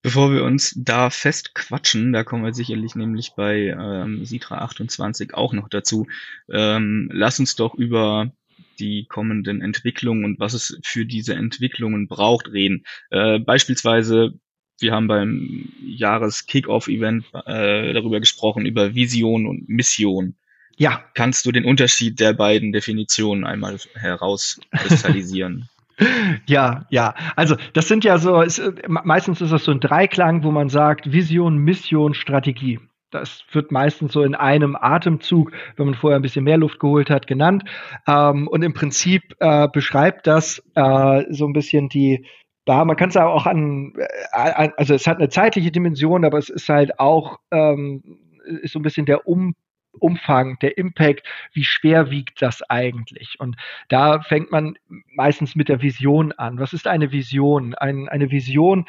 Bevor 0.01 0.33
wir 0.33 0.43
uns 0.43 0.75
da 0.77 1.11
fest 1.11 1.55
quatschen, 1.55 2.15
da 2.15 2.25
kommen 2.25 2.45
wir 2.45 2.55
sicherlich 2.55 2.95
nämlich 2.95 3.33
bei 3.37 3.77
ähm, 3.79 4.25
Sitra 4.25 4.59
28 4.59 5.35
auch 5.35 5.53
noch 5.53 5.69
dazu, 5.69 6.07
ähm, 6.51 7.11
lass 7.13 7.39
uns 7.39 7.57
doch 7.57 7.75
über 7.75 8.33
die 8.79 9.07
kommenden 9.07 9.63
Entwicklungen 9.63 10.25
und 10.25 10.41
was 10.41 10.55
es 10.55 10.79
für 10.83 11.07
diese 11.07 11.35
Entwicklungen 11.35 12.09
braucht 12.09 12.53
reden. 12.53 12.85
Äh, 13.11 13.39
beispielsweise 13.39 14.39
wir 14.79 14.93
haben 14.93 15.09
beim 15.09 15.73
Jahres-Kickoff-Event 15.81 17.25
äh, 17.47 17.93
darüber 17.93 18.21
gesprochen, 18.21 18.67
über 18.67 18.95
Vision 18.95 19.47
und 19.47 19.69
Mission. 19.69 20.35
Ja. 20.77 21.03
Kannst 21.15 21.47
du 21.47 21.53
den 21.53 21.65
Unterschied 21.65 22.21
der 22.21 22.35
beiden 22.35 22.73
Definitionen 22.73 23.45
einmal 23.45 23.79
herauskristallisieren? 23.95 25.69
ja, 26.47 26.85
ja. 26.91 27.15
Also 27.37 27.57
das 27.73 27.89
sind 27.89 28.05
ja 28.05 28.19
so, 28.19 28.43
es, 28.43 28.61
meistens 28.87 29.41
ist 29.41 29.53
das 29.53 29.65
so 29.65 29.73
ein 29.73 29.81
Dreiklang, 29.81 30.45
wo 30.45 30.51
man 30.51 30.69
sagt 30.69 31.11
Vision, 31.11 31.57
Mission, 31.57 32.13
Strategie. 32.13 32.79
Das 33.11 33.45
wird 33.53 33.73
meistens 33.73 34.13
so 34.13 34.23
in 34.23 34.35
einem 34.35 34.77
Atemzug, 34.77 35.53
wenn 35.77 35.87
man 35.87 35.95
vorher 35.95 36.19
ein 36.19 36.23
bisschen 36.23 36.45
mehr 36.45 36.59
Luft 36.59 36.81
geholt 36.81 37.09
hat, 37.09 37.27
genannt. 37.27 37.65
Ähm, 38.07 38.47
und 38.49 38.63
im 38.63 38.75
Prinzip 38.75 39.23
äh, 39.39 39.69
beschreibt 39.69 40.27
das 40.27 40.63
äh, 40.75 41.25
so 41.31 41.47
ein 41.47 41.55
bisschen 41.55 41.89
die, 41.89 42.27
da, 42.67 42.85
man 42.85 42.97
kann 42.97 43.09
es 43.09 43.17
auch 43.17 43.47
an, 43.47 43.95
äh, 43.97 44.71
also 44.77 44.95
es 44.95 45.07
hat 45.07 45.19
eine 45.19 45.31
zeitliche 45.31 45.71
Dimension, 45.71 46.25
aber 46.25 46.37
es 46.37 46.51
ist 46.51 46.69
halt 46.69 46.99
auch 47.01 47.39
ähm, 47.51 48.03
ist 48.47 48.73
so 48.73 48.79
ein 48.79 48.83
bisschen 48.83 49.07
der 49.07 49.27
um, 49.27 49.55
Umfang, 49.99 50.59
der 50.61 50.77
Impact, 50.77 51.27
wie 51.53 51.65
schwer 51.65 52.11
wiegt 52.11 52.43
das 52.43 52.63
eigentlich? 52.63 53.37
Und 53.39 53.57
da 53.89 54.21
fängt 54.21 54.51
man 54.51 54.77
meistens 55.15 55.55
mit 55.55 55.69
der 55.69 55.81
Vision 55.81 56.33
an. 56.33 56.59
Was 56.59 56.73
ist 56.73 56.87
eine 56.87 57.13
Vision? 57.13 57.75
Ein, 57.75 58.09
eine 58.09 58.31
Vision 58.31 58.87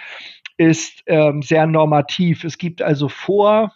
ist 0.58 1.04
ähm, 1.06 1.42
sehr 1.42 1.66
normativ. 1.66 2.44
Es 2.44 2.58
gibt 2.58 2.82
also 2.82 3.08
vor, 3.08 3.74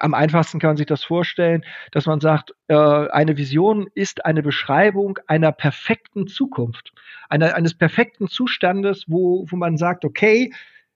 am 0.00 0.14
einfachsten 0.14 0.58
kann 0.58 0.70
man 0.70 0.76
sich 0.76 0.86
das 0.86 1.04
vorstellen, 1.04 1.64
dass 1.92 2.06
man 2.06 2.20
sagt, 2.20 2.52
äh, 2.68 2.74
eine 2.74 3.36
Vision 3.36 3.88
ist 3.94 4.24
eine 4.24 4.42
Beschreibung 4.42 5.18
einer 5.26 5.52
perfekten 5.52 6.26
Zukunft, 6.26 6.92
einer, 7.28 7.54
eines 7.54 7.74
perfekten 7.74 8.28
Zustandes, 8.28 9.04
wo, 9.08 9.46
wo 9.48 9.56
man 9.56 9.76
sagt, 9.76 10.04
okay, 10.04 10.52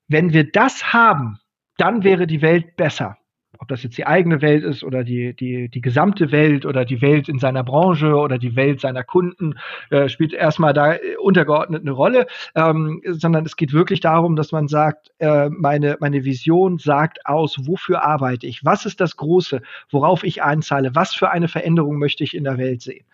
wenn 0.08 0.32
wir 0.32 0.50
das 0.50 0.92
haben, 0.92 1.38
dann 1.76 2.04
wäre 2.04 2.26
die 2.26 2.42
Welt 2.42 2.76
besser 2.76 3.16
ob 3.58 3.68
das 3.68 3.82
jetzt 3.82 3.98
die 3.98 4.06
eigene 4.06 4.42
Welt 4.42 4.64
ist 4.64 4.84
oder 4.84 5.04
die, 5.04 5.34
die, 5.34 5.68
die 5.68 5.80
gesamte 5.80 6.32
Welt 6.32 6.64
oder 6.64 6.84
die 6.84 7.02
Welt 7.02 7.28
in 7.28 7.38
seiner 7.38 7.64
Branche 7.64 8.14
oder 8.14 8.38
die 8.38 8.56
Welt 8.56 8.80
seiner 8.80 9.04
Kunden, 9.04 9.58
äh, 9.90 10.08
spielt 10.08 10.32
erstmal 10.32 10.72
da 10.72 10.96
untergeordnet 11.20 11.82
eine 11.82 11.90
Rolle, 11.90 12.26
ähm, 12.54 13.02
sondern 13.04 13.44
es 13.44 13.56
geht 13.56 13.72
wirklich 13.72 14.00
darum, 14.00 14.36
dass 14.36 14.52
man 14.52 14.68
sagt, 14.68 15.12
äh, 15.18 15.48
meine, 15.50 15.96
meine 16.00 16.24
Vision 16.24 16.78
sagt 16.78 17.26
aus, 17.26 17.56
wofür 17.66 18.02
arbeite 18.04 18.46
ich, 18.46 18.64
was 18.64 18.86
ist 18.86 19.00
das 19.00 19.16
Große, 19.16 19.62
worauf 19.90 20.24
ich 20.24 20.42
einzahle, 20.42 20.94
was 20.94 21.14
für 21.14 21.30
eine 21.30 21.48
Veränderung 21.48 21.98
möchte 21.98 22.24
ich 22.24 22.36
in 22.36 22.44
der 22.44 22.58
Welt 22.58 22.82
sehen. 22.82 23.04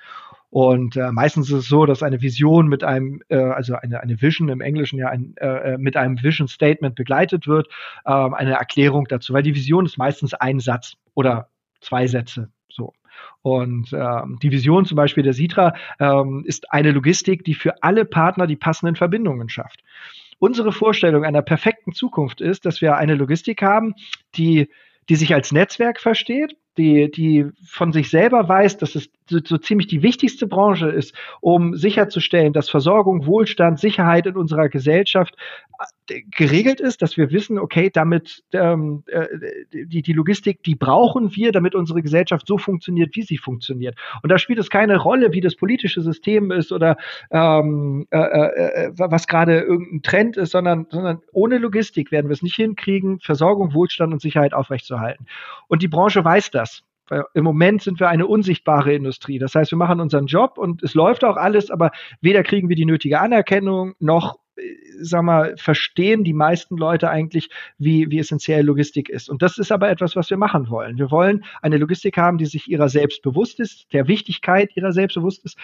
Und 0.50 0.96
äh, 0.96 1.10
meistens 1.10 1.48
ist 1.48 1.58
es 1.58 1.68
so, 1.68 1.86
dass 1.86 2.02
eine 2.02 2.22
Vision 2.22 2.68
mit 2.68 2.84
einem, 2.84 3.22
äh, 3.28 3.36
also 3.36 3.74
eine, 3.74 4.00
eine 4.00 4.20
Vision 4.20 4.48
im 4.48 4.60
Englischen 4.60 4.98
ja 4.98 5.08
ein, 5.08 5.34
äh, 5.38 5.74
äh 5.74 5.78
mit 5.78 5.96
einem 5.96 6.22
Vision 6.22 6.48
Statement 6.48 6.94
begleitet 6.94 7.46
wird, 7.46 7.68
äh, 8.04 8.10
eine 8.10 8.52
Erklärung 8.52 9.06
dazu, 9.08 9.32
weil 9.32 9.42
die 9.42 9.54
Vision 9.54 9.86
ist 9.86 9.98
meistens 9.98 10.34
ein 10.34 10.60
Satz 10.60 10.94
oder 11.14 11.48
zwei 11.80 12.06
Sätze. 12.06 12.50
So. 12.68 12.92
Und 13.42 13.92
ähm, 13.92 14.38
die 14.42 14.50
Vision 14.50 14.84
zum 14.84 14.96
Beispiel 14.96 15.22
der 15.22 15.32
Sitra 15.32 15.74
ähm, 15.98 16.44
ist 16.46 16.72
eine 16.72 16.92
Logistik, 16.92 17.44
die 17.44 17.54
für 17.54 17.82
alle 17.82 18.04
Partner 18.04 18.46
die 18.46 18.56
passenden 18.56 18.96
Verbindungen 18.96 19.48
schafft. 19.48 19.82
Unsere 20.38 20.72
Vorstellung 20.72 21.24
einer 21.24 21.42
perfekten 21.42 21.92
Zukunft 21.92 22.40
ist, 22.40 22.66
dass 22.66 22.80
wir 22.80 22.96
eine 22.96 23.14
Logistik 23.14 23.62
haben, 23.62 23.94
die, 24.34 24.68
die 25.08 25.16
sich 25.16 25.32
als 25.32 25.50
Netzwerk 25.50 26.00
versteht, 26.00 26.56
die, 26.76 27.10
die 27.10 27.46
von 27.64 27.92
sich 27.92 28.10
selber 28.10 28.46
weiß, 28.46 28.76
dass 28.76 28.94
es 28.94 29.10
so, 29.28 29.58
ziemlich 29.58 29.86
die 29.88 30.02
wichtigste 30.02 30.46
Branche 30.46 30.88
ist, 30.88 31.14
um 31.40 31.74
sicherzustellen, 31.74 32.52
dass 32.52 32.68
Versorgung, 32.68 33.26
Wohlstand, 33.26 33.78
Sicherheit 33.78 34.26
in 34.26 34.36
unserer 34.36 34.68
Gesellschaft 34.68 35.34
äh, 36.08 36.22
geregelt 36.30 36.80
ist, 36.80 37.02
dass 37.02 37.16
wir 37.16 37.32
wissen, 37.32 37.58
okay, 37.58 37.90
damit 37.92 38.44
ähm, 38.52 39.02
äh, 39.06 39.26
die, 39.72 40.02
die 40.02 40.12
Logistik, 40.12 40.62
die 40.62 40.74
brauchen 40.74 41.34
wir, 41.34 41.52
damit 41.52 41.74
unsere 41.74 42.02
Gesellschaft 42.02 42.46
so 42.46 42.58
funktioniert, 42.58 43.16
wie 43.16 43.22
sie 43.22 43.38
funktioniert. 43.38 43.96
Und 44.22 44.30
da 44.30 44.38
spielt 44.38 44.58
es 44.58 44.70
keine 44.70 44.96
Rolle, 44.96 45.32
wie 45.32 45.40
das 45.40 45.56
politische 45.56 46.00
System 46.00 46.50
ist 46.50 46.72
oder 46.72 46.96
ähm, 47.30 48.06
äh, 48.10 48.18
äh, 48.18 48.86
äh 48.86 48.92
was 48.96 49.26
gerade 49.26 49.60
irgendein 49.60 50.02
Trend 50.02 50.36
ist, 50.36 50.52
sondern, 50.52 50.86
sondern 50.90 51.20
ohne 51.32 51.58
Logistik 51.58 52.12
werden 52.12 52.28
wir 52.28 52.34
es 52.34 52.42
nicht 52.42 52.56
hinkriegen, 52.56 53.20
Versorgung, 53.20 53.74
Wohlstand 53.74 54.12
und 54.12 54.20
Sicherheit 54.20 54.54
aufrechtzuerhalten. 54.54 55.26
Und 55.68 55.82
die 55.82 55.88
Branche 55.88 56.24
weiß 56.24 56.50
das. 56.50 56.82
Im 57.34 57.44
Moment 57.44 57.82
sind 57.82 58.00
wir 58.00 58.08
eine 58.08 58.26
unsichtbare 58.26 58.92
Industrie. 58.92 59.38
Das 59.38 59.54
heißt, 59.54 59.70
wir 59.70 59.78
machen 59.78 60.00
unseren 60.00 60.26
Job 60.26 60.58
und 60.58 60.82
es 60.82 60.94
läuft 60.94 61.24
auch 61.24 61.36
alles, 61.36 61.70
aber 61.70 61.90
weder 62.20 62.42
kriegen 62.42 62.68
wir 62.68 62.76
die 62.76 62.84
nötige 62.84 63.20
Anerkennung 63.20 63.94
noch 63.98 64.38
sag 65.00 65.22
mal, 65.22 65.54
verstehen 65.56 66.24
die 66.24 66.32
meisten 66.32 66.76
Leute 66.76 67.10
eigentlich, 67.10 67.48
wie, 67.78 68.10
wie 68.10 68.18
essentiell 68.18 68.64
Logistik 68.64 69.08
ist. 69.08 69.28
Und 69.28 69.42
das 69.42 69.58
ist 69.58 69.72
aber 69.72 69.88
etwas, 69.90 70.16
was 70.16 70.30
wir 70.30 70.36
machen 70.36 70.70
wollen. 70.70 70.98
Wir 70.98 71.10
wollen 71.10 71.44
eine 71.62 71.78
Logistik 71.78 72.16
haben, 72.16 72.38
die 72.38 72.46
sich 72.46 72.68
ihrer 72.68 72.88
selbst 72.88 73.22
bewusst 73.22 73.60
ist, 73.60 73.92
der 73.92 74.08
Wichtigkeit 74.08 74.76
ihrer 74.76 74.92
selbst 74.92 75.14
bewusst 75.14 75.44
ist, 75.44 75.58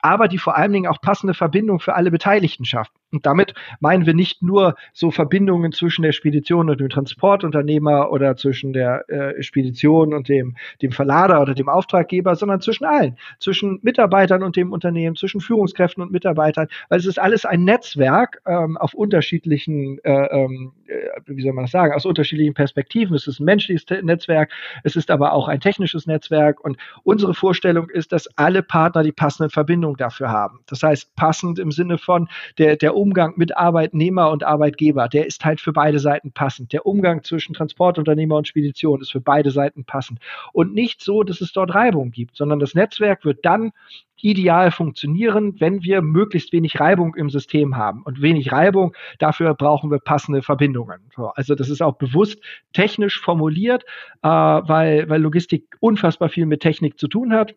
aber 0.00 0.28
die 0.28 0.38
vor 0.38 0.56
allen 0.56 0.72
Dingen 0.72 0.86
auch 0.86 1.00
passende 1.00 1.34
Verbindung 1.34 1.80
für 1.80 1.94
alle 1.94 2.10
Beteiligten 2.10 2.64
schafft. 2.64 2.92
Und 3.12 3.24
damit 3.24 3.54
meinen 3.80 4.04
wir 4.04 4.14
nicht 4.14 4.42
nur 4.42 4.74
so 4.92 5.10
Verbindungen 5.10 5.72
zwischen 5.72 6.02
der 6.02 6.12
Spedition 6.12 6.68
und 6.68 6.80
dem 6.80 6.88
Transportunternehmer 6.88 8.10
oder 8.10 8.36
zwischen 8.36 8.72
der 8.72 9.08
äh, 9.08 9.42
Spedition 9.42 10.12
und 10.12 10.28
dem, 10.28 10.56
dem 10.82 10.92
Verlader 10.92 11.40
oder 11.40 11.54
dem 11.54 11.68
Auftraggeber, 11.68 12.34
sondern 12.34 12.60
zwischen 12.60 12.84
allen, 12.84 13.16
zwischen 13.38 13.78
Mitarbeitern 13.82 14.42
und 14.42 14.56
dem 14.56 14.72
Unternehmen, 14.72 15.16
zwischen 15.16 15.40
Führungskräften 15.40 16.02
und 16.02 16.12
Mitarbeitern, 16.12 16.66
weil 16.88 16.98
es 16.98 17.06
ist 17.06 17.18
alles 17.18 17.44
ein 17.44 17.64
Netzwerk 17.64 18.42
ähm, 18.46 18.75
auf 18.76 18.94
unterschiedlichen, 18.94 19.98
äh, 20.04 20.10
ähm, 20.10 20.72
äh, 20.86 21.20
wie 21.26 21.42
soll 21.42 21.52
man 21.52 21.64
das 21.64 21.72
sagen, 21.72 21.94
aus 21.94 22.06
unterschiedlichen 22.06 22.54
Perspektiven. 22.54 23.14
Es 23.14 23.26
ist 23.26 23.40
ein 23.40 23.44
menschliches 23.44 23.86
Netzwerk, 24.02 24.52
es 24.84 24.96
ist 24.96 25.10
aber 25.10 25.32
auch 25.32 25.48
ein 25.48 25.60
technisches 25.60 26.06
Netzwerk 26.06 26.62
und 26.62 26.76
unsere 27.02 27.34
Vorstellung 27.34 27.88
ist, 27.90 28.12
dass 28.12 28.26
alle 28.36 28.62
Partner 28.62 29.02
die 29.02 29.12
passenden 29.12 29.50
Verbindungen 29.50 29.96
dafür 29.96 30.30
haben. 30.30 30.60
Das 30.66 30.82
heißt, 30.82 31.14
passend 31.16 31.58
im 31.58 31.70
Sinne 31.70 31.98
von 31.98 32.28
der, 32.58 32.76
der 32.76 32.96
Umgang 32.96 33.34
mit 33.36 33.56
Arbeitnehmer 33.56 34.30
und 34.30 34.44
Arbeitgeber, 34.44 35.08
der 35.08 35.26
ist 35.26 35.44
halt 35.44 35.60
für 35.60 35.72
beide 35.72 35.98
Seiten 35.98 36.32
passend. 36.32 36.72
Der 36.72 36.86
Umgang 36.86 37.22
zwischen 37.22 37.54
Transportunternehmer 37.54 38.36
und 38.36 38.48
Spedition 38.48 39.00
ist 39.00 39.12
für 39.12 39.20
beide 39.20 39.50
Seiten 39.50 39.84
passend. 39.84 40.20
Und 40.52 40.74
nicht 40.74 41.02
so, 41.02 41.22
dass 41.22 41.40
es 41.40 41.52
dort 41.52 41.74
Reibung 41.74 42.10
gibt, 42.10 42.36
sondern 42.36 42.58
das 42.58 42.74
Netzwerk 42.74 43.24
wird 43.24 43.44
dann 43.44 43.72
ideal 44.20 44.70
funktionieren, 44.70 45.60
wenn 45.60 45.82
wir 45.82 46.02
möglichst 46.02 46.52
wenig 46.52 46.80
Reibung 46.80 47.14
im 47.14 47.30
System 47.30 47.76
haben. 47.76 48.02
Und 48.02 48.22
wenig 48.22 48.52
Reibung, 48.52 48.94
dafür 49.18 49.54
brauchen 49.54 49.90
wir 49.90 49.98
passende 49.98 50.42
Verbindungen. 50.42 51.00
So, 51.14 51.28
also 51.28 51.54
das 51.54 51.68
ist 51.68 51.82
auch 51.82 51.96
bewusst 51.96 52.42
technisch 52.72 53.20
formuliert, 53.20 53.84
äh, 54.22 54.28
weil, 54.28 55.08
weil 55.08 55.20
Logistik 55.20 55.76
unfassbar 55.80 56.28
viel 56.28 56.46
mit 56.46 56.60
Technik 56.60 56.98
zu 56.98 57.08
tun 57.08 57.32
hat. 57.32 57.54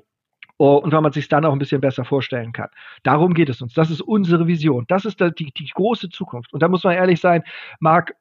Oh, 0.61 0.75
und 0.75 0.91
weil 0.91 1.01
man 1.01 1.13
sich 1.13 1.29
dann 1.29 1.45
auch 1.45 1.53
ein 1.53 1.59
bisschen 1.59 1.79
besser 1.79 2.03
vorstellen 2.03 2.51
kann. 2.51 2.67
Darum 3.03 3.33
geht 3.33 3.47
es 3.47 3.61
uns. 3.61 3.73
Das 3.73 3.89
ist 3.89 4.01
unsere 4.01 4.45
Vision. 4.45 4.83
Das 4.89 5.05
ist 5.05 5.21
die, 5.21 5.53
die 5.53 5.69
große 5.73 6.09
Zukunft. 6.09 6.51
Und 6.51 6.61
da 6.61 6.67
muss 6.67 6.83
man 6.83 6.95
ehrlich 6.95 7.21
sein, 7.21 7.43
Marc, 7.79 8.13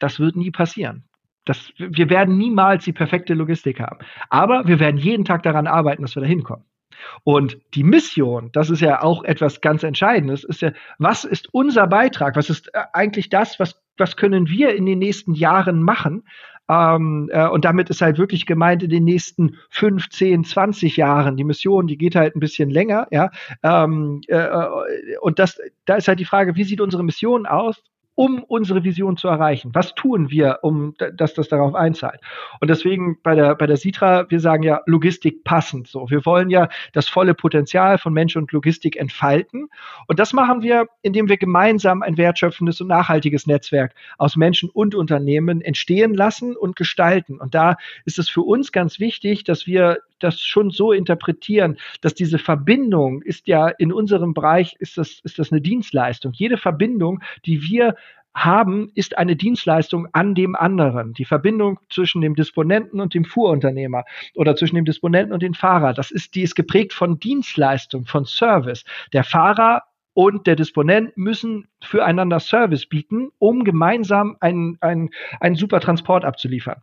das 0.00 0.18
wird 0.18 0.34
nie 0.34 0.50
passieren. 0.50 1.04
Das, 1.44 1.72
wir 1.76 2.10
werden 2.10 2.36
niemals 2.36 2.84
die 2.84 2.92
perfekte 2.92 3.34
Logistik 3.34 3.78
haben. 3.78 3.98
Aber 4.28 4.66
wir 4.66 4.80
werden 4.80 4.96
jeden 4.96 5.24
Tag 5.24 5.44
daran 5.44 5.68
arbeiten, 5.68 6.02
dass 6.02 6.16
wir 6.16 6.22
da 6.22 6.26
hinkommen. 6.26 6.64
Und 7.22 7.58
die 7.74 7.84
Mission, 7.84 8.50
das 8.52 8.70
ist 8.70 8.80
ja 8.80 9.02
auch 9.02 9.24
etwas 9.24 9.60
ganz 9.60 9.82
Entscheidendes, 9.82 10.44
ist 10.44 10.62
ja, 10.62 10.72
was 10.98 11.24
ist 11.24 11.52
unser 11.52 11.86
Beitrag? 11.86 12.36
Was 12.36 12.50
ist 12.50 12.68
äh, 12.74 12.82
eigentlich 12.92 13.28
das, 13.28 13.58
was, 13.58 13.80
was 13.96 14.16
können 14.16 14.48
wir 14.48 14.74
in 14.74 14.86
den 14.86 14.98
nächsten 14.98 15.34
Jahren 15.34 15.82
machen, 15.82 16.24
ähm, 16.68 17.28
äh, 17.30 17.46
und 17.48 17.64
damit 17.64 17.90
ist 17.90 18.00
halt 18.00 18.18
wirklich 18.18 18.46
gemeint 18.46 18.82
in 18.82 18.88
den 18.88 19.04
nächsten 19.04 19.56
15, 19.70 20.44
20 20.44 20.96
Jahren. 20.96 21.36
Die 21.36 21.44
Mission, 21.44 21.86
die 21.86 21.98
geht 21.98 22.14
halt 22.14 22.34
ein 22.34 22.40
bisschen 22.40 22.70
länger, 22.70 23.06
ja. 23.10 23.30
Ähm, 23.62 24.22
äh, 24.28 24.48
und 25.20 25.38
das, 25.38 25.60
da 25.84 25.96
ist 25.96 26.08
halt 26.08 26.20
die 26.20 26.24
Frage, 26.24 26.56
wie 26.56 26.64
sieht 26.64 26.80
unsere 26.80 27.04
Mission 27.04 27.46
aus? 27.46 27.82
Um 28.14 28.42
unsere 28.42 28.84
Vision 28.84 29.16
zu 29.16 29.28
erreichen? 29.28 29.70
Was 29.74 29.94
tun 29.94 30.30
wir, 30.30 30.60
um 30.62 30.94
dass 31.14 31.34
das 31.34 31.48
darauf 31.48 31.74
einzahlt? 31.74 32.20
Und 32.60 32.68
deswegen 32.68 33.18
bei 33.22 33.34
der, 33.34 33.54
bei 33.54 33.66
der 33.66 33.76
Sitra, 33.76 34.30
wir 34.30 34.40
sagen 34.40 34.62
ja 34.62 34.80
Logistik 34.86 35.44
passend 35.44 35.88
so. 35.88 36.10
Wir 36.10 36.24
wollen 36.24 36.50
ja 36.50 36.68
das 36.92 37.08
volle 37.08 37.34
Potenzial 37.34 37.98
von 37.98 38.12
Mensch 38.12 38.36
und 38.36 38.52
Logistik 38.52 38.96
entfalten. 38.96 39.68
Und 40.06 40.18
das 40.18 40.32
machen 40.32 40.62
wir, 40.62 40.86
indem 41.02 41.28
wir 41.28 41.36
gemeinsam 41.36 42.02
ein 42.02 42.16
wertschöpfendes 42.16 42.80
und 42.80 42.88
nachhaltiges 42.88 43.46
Netzwerk 43.46 43.94
aus 44.18 44.36
Menschen 44.36 44.70
und 44.70 44.94
Unternehmen 44.94 45.60
entstehen 45.60 46.14
lassen 46.14 46.56
und 46.56 46.76
gestalten. 46.76 47.40
Und 47.40 47.54
da 47.54 47.76
ist 48.04 48.18
es 48.18 48.28
für 48.28 48.42
uns 48.42 48.72
ganz 48.72 48.98
wichtig, 48.98 49.44
dass 49.44 49.66
wir 49.66 49.98
das 50.18 50.40
schon 50.40 50.70
so 50.70 50.92
interpretieren, 50.92 51.78
dass 52.00 52.14
diese 52.14 52.38
Verbindung 52.38 53.22
ist 53.22 53.46
ja 53.46 53.68
in 53.68 53.92
unserem 53.92 54.34
Bereich, 54.34 54.76
ist 54.78 54.98
das, 54.98 55.20
ist 55.22 55.38
das 55.38 55.52
eine 55.52 55.60
Dienstleistung. 55.60 56.32
Jede 56.34 56.56
Verbindung, 56.56 57.22
die 57.44 57.62
wir 57.62 57.96
haben, 58.34 58.90
ist 58.94 59.16
eine 59.16 59.36
Dienstleistung 59.36 60.08
an 60.12 60.34
dem 60.34 60.56
anderen. 60.56 61.14
Die 61.14 61.24
Verbindung 61.24 61.78
zwischen 61.88 62.20
dem 62.20 62.34
Disponenten 62.34 63.00
und 63.00 63.14
dem 63.14 63.24
Fuhrunternehmer 63.24 64.04
oder 64.34 64.56
zwischen 64.56 64.74
dem 64.74 64.84
Disponenten 64.84 65.32
und 65.32 65.42
dem 65.42 65.54
Fahrer, 65.54 65.94
das 65.94 66.10
ist, 66.10 66.34
die 66.34 66.42
ist 66.42 66.56
geprägt 66.56 66.92
von 66.92 67.20
Dienstleistung, 67.20 68.06
von 68.06 68.24
Service. 68.24 68.84
Der 69.12 69.22
Fahrer 69.22 69.82
und 70.14 70.46
der 70.46 70.56
Disponent 70.56 71.16
müssen 71.16 71.68
füreinander 71.82 72.40
Service 72.40 72.86
bieten, 72.86 73.30
um 73.38 73.64
gemeinsam 73.64 74.36
einen, 74.40 74.78
einen, 74.80 75.10
einen 75.40 75.56
super 75.56 75.80
Transport 75.80 76.24
abzuliefern. 76.24 76.82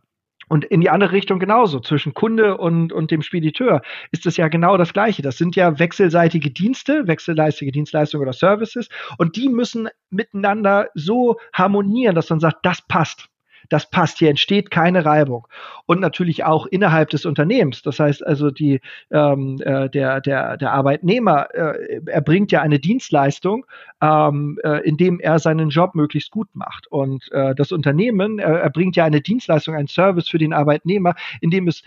Und 0.52 0.66
in 0.66 0.82
die 0.82 0.90
andere 0.90 1.12
Richtung 1.12 1.38
genauso. 1.38 1.80
Zwischen 1.80 2.12
Kunde 2.12 2.58
und, 2.58 2.92
und 2.92 3.10
dem 3.10 3.22
Spediteur 3.22 3.80
ist 4.10 4.26
es 4.26 4.36
ja 4.36 4.48
genau 4.48 4.76
das 4.76 4.92
Gleiche. 4.92 5.22
Das 5.22 5.38
sind 5.38 5.56
ja 5.56 5.78
wechselseitige 5.78 6.50
Dienste, 6.50 7.06
wechselseitige 7.06 7.72
Dienstleistungen 7.72 8.24
oder 8.24 8.34
Services. 8.34 8.90
Und 9.16 9.36
die 9.36 9.48
müssen 9.48 9.88
miteinander 10.10 10.90
so 10.92 11.38
harmonieren, 11.54 12.14
dass 12.14 12.28
man 12.28 12.38
sagt, 12.38 12.66
das 12.66 12.86
passt 12.86 13.31
das 13.68 13.88
passt, 13.90 14.18
hier 14.18 14.30
entsteht 14.30 14.70
keine 14.70 15.04
Reibung. 15.04 15.46
Und 15.86 16.00
natürlich 16.00 16.44
auch 16.44 16.66
innerhalb 16.66 17.10
des 17.10 17.24
Unternehmens. 17.26 17.82
Das 17.82 17.98
heißt 17.98 18.26
also, 18.26 18.50
die, 18.50 18.80
ähm, 19.10 19.58
äh, 19.64 19.88
der, 19.88 20.20
der, 20.20 20.56
der 20.56 20.72
Arbeitnehmer 20.72 21.48
äh, 21.54 22.00
erbringt 22.06 22.52
ja 22.52 22.62
eine 22.62 22.78
Dienstleistung, 22.78 23.66
ähm, 24.00 24.58
äh, 24.64 24.86
indem 24.86 25.20
er 25.20 25.38
seinen 25.38 25.70
Job 25.70 25.94
möglichst 25.94 26.30
gut 26.30 26.48
macht. 26.54 26.86
Und 26.88 27.30
äh, 27.32 27.54
das 27.54 27.72
Unternehmen 27.72 28.38
äh, 28.38 28.42
erbringt 28.42 28.96
ja 28.96 29.04
eine 29.04 29.20
Dienstleistung, 29.20 29.74
einen 29.74 29.88
Service 29.88 30.28
für 30.28 30.38
den 30.38 30.52
Arbeitnehmer, 30.52 31.14
indem 31.40 31.68
es 31.68 31.82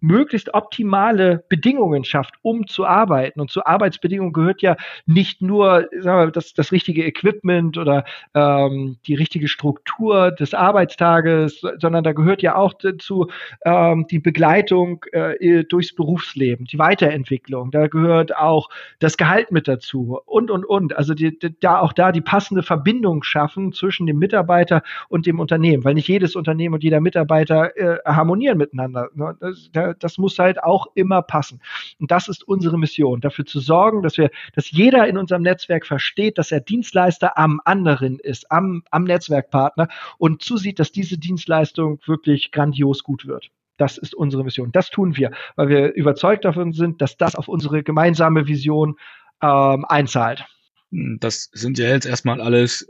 möglichst 0.00 0.54
optimale 0.54 1.44
Bedingungen 1.48 2.04
schafft, 2.04 2.34
um 2.42 2.66
zu 2.66 2.86
arbeiten. 2.86 3.40
Und 3.40 3.50
zu 3.50 3.64
Arbeitsbedingungen 3.64 4.32
gehört 4.32 4.62
ja 4.62 4.76
nicht 5.06 5.42
nur 5.42 5.88
wir, 5.92 6.30
das, 6.30 6.54
das 6.54 6.72
richtige 6.72 7.04
Equipment 7.04 7.78
oder 7.78 8.04
ähm, 8.34 8.98
die 9.06 9.14
richtige 9.14 9.48
Struktur 9.48 10.30
des 10.30 10.54
Arbeitstages, 10.54 11.62
sondern 11.78 12.04
da 12.04 12.12
gehört 12.12 12.42
ja 12.42 12.54
auch 12.56 12.74
dazu 12.74 13.28
ähm, 13.64 14.06
die 14.10 14.18
Begleitung 14.18 15.04
äh, 15.12 15.64
durchs 15.64 15.94
Berufsleben, 15.94 16.66
die 16.66 16.78
Weiterentwicklung. 16.78 17.70
Da 17.70 17.86
gehört 17.86 18.36
auch 18.36 18.68
das 18.98 19.16
Gehalt 19.16 19.50
mit 19.50 19.68
dazu 19.68 20.20
und, 20.24 20.50
und, 20.50 20.64
und. 20.64 20.96
Also 20.96 21.14
die, 21.14 21.38
die, 21.38 21.58
da 21.60 21.80
auch 21.80 21.92
da 21.92 22.12
die 22.12 22.20
passende 22.20 22.62
Verbindung 22.62 23.22
schaffen 23.22 23.72
zwischen 23.72 24.06
dem 24.06 24.18
Mitarbeiter 24.18 24.82
und 25.08 25.26
dem 25.26 25.40
Unternehmen, 25.40 25.84
weil 25.84 25.94
nicht 25.94 26.08
jedes 26.08 26.36
Unternehmen 26.36 26.74
und 26.74 26.84
jeder 26.84 27.00
Mitarbeiter 27.00 27.76
äh, 27.76 27.98
harmonieren 28.04 28.58
miteinander. 28.58 29.08
Ne? 29.14 29.36
Das, 29.40 29.70
da 29.72 29.87
das 29.94 30.18
muss 30.18 30.38
halt 30.38 30.62
auch 30.62 30.86
immer 30.94 31.22
passen. 31.22 31.60
Und 31.98 32.10
das 32.10 32.28
ist 32.28 32.46
unsere 32.46 32.78
Mission, 32.78 33.20
dafür 33.20 33.46
zu 33.46 33.60
sorgen, 33.60 34.02
dass 34.02 34.18
wir, 34.18 34.30
dass 34.54 34.70
jeder 34.70 35.06
in 35.06 35.18
unserem 35.18 35.42
Netzwerk 35.42 35.86
versteht, 35.86 36.38
dass 36.38 36.52
er 36.52 36.60
Dienstleister 36.60 37.38
am 37.38 37.60
anderen 37.64 38.18
ist, 38.18 38.50
am, 38.50 38.82
am 38.90 39.04
Netzwerkpartner 39.04 39.88
und 40.18 40.42
zusieht, 40.42 40.78
dass 40.78 40.92
diese 40.92 41.18
Dienstleistung 41.18 42.00
wirklich 42.06 42.52
grandios 42.52 43.02
gut 43.02 43.26
wird. 43.26 43.50
Das 43.76 43.96
ist 43.96 44.14
unsere 44.14 44.44
Mission. 44.44 44.72
Das 44.72 44.90
tun 44.90 45.16
wir, 45.16 45.30
weil 45.56 45.68
wir 45.68 45.94
überzeugt 45.94 46.44
davon 46.44 46.72
sind, 46.72 47.00
dass 47.00 47.16
das 47.16 47.36
auf 47.36 47.48
unsere 47.48 47.82
gemeinsame 47.82 48.48
Vision 48.48 48.96
ähm, 49.40 49.84
einzahlt. 49.84 50.44
Das 50.90 51.50
sind 51.52 51.78
ja 51.78 51.88
jetzt 51.88 52.06
erstmal 52.06 52.40
alles 52.40 52.88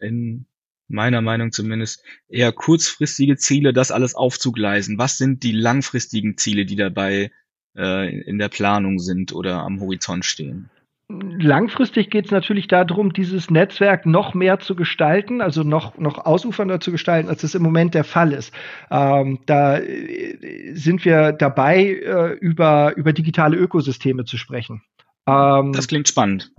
in 0.00 0.46
meiner 0.90 1.20
Meinung 1.20 1.52
zumindest, 1.52 2.02
eher 2.28 2.52
kurzfristige 2.52 3.36
Ziele, 3.36 3.72
das 3.72 3.90
alles 3.90 4.14
aufzugleisen. 4.14 4.98
Was 4.98 5.18
sind 5.18 5.42
die 5.42 5.52
langfristigen 5.52 6.36
Ziele, 6.36 6.66
die 6.66 6.76
dabei 6.76 7.30
äh, 7.76 8.20
in 8.22 8.38
der 8.38 8.48
Planung 8.48 8.98
sind 8.98 9.32
oder 9.32 9.62
am 9.62 9.80
Horizont 9.80 10.24
stehen? 10.24 10.70
Langfristig 11.08 12.10
geht 12.10 12.26
es 12.26 12.30
natürlich 12.30 12.68
darum, 12.68 13.12
dieses 13.12 13.50
Netzwerk 13.50 14.06
noch 14.06 14.32
mehr 14.32 14.60
zu 14.60 14.76
gestalten, 14.76 15.40
also 15.40 15.64
noch, 15.64 15.98
noch 15.98 16.24
ausufernder 16.24 16.78
zu 16.78 16.92
gestalten, 16.92 17.28
als 17.28 17.42
es 17.42 17.56
im 17.56 17.62
Moment 17.62 17.94
der 17.94 18.04
Fall 18.04 18.32
ist. 18.32 18.54
Ähm, 18.92 19.40
da 19.46 19.78
äh, 19.78 20.72
sind 20.74 21.04
wir 21.04 21.32
dabei, 21.32 21.82
äh, 21.82 22.34
über, 22.34 22.96
über 22.96 23.12
digitale 23.12 23.56
Ökosysteme 23.56 24.24
zu 24.24 24.36
sprechen. 24.36 24.82
Ähm, 25.26 25.72
das 25.72 25.88
klingt 25.88 26.06
spannend. 26.06 26.52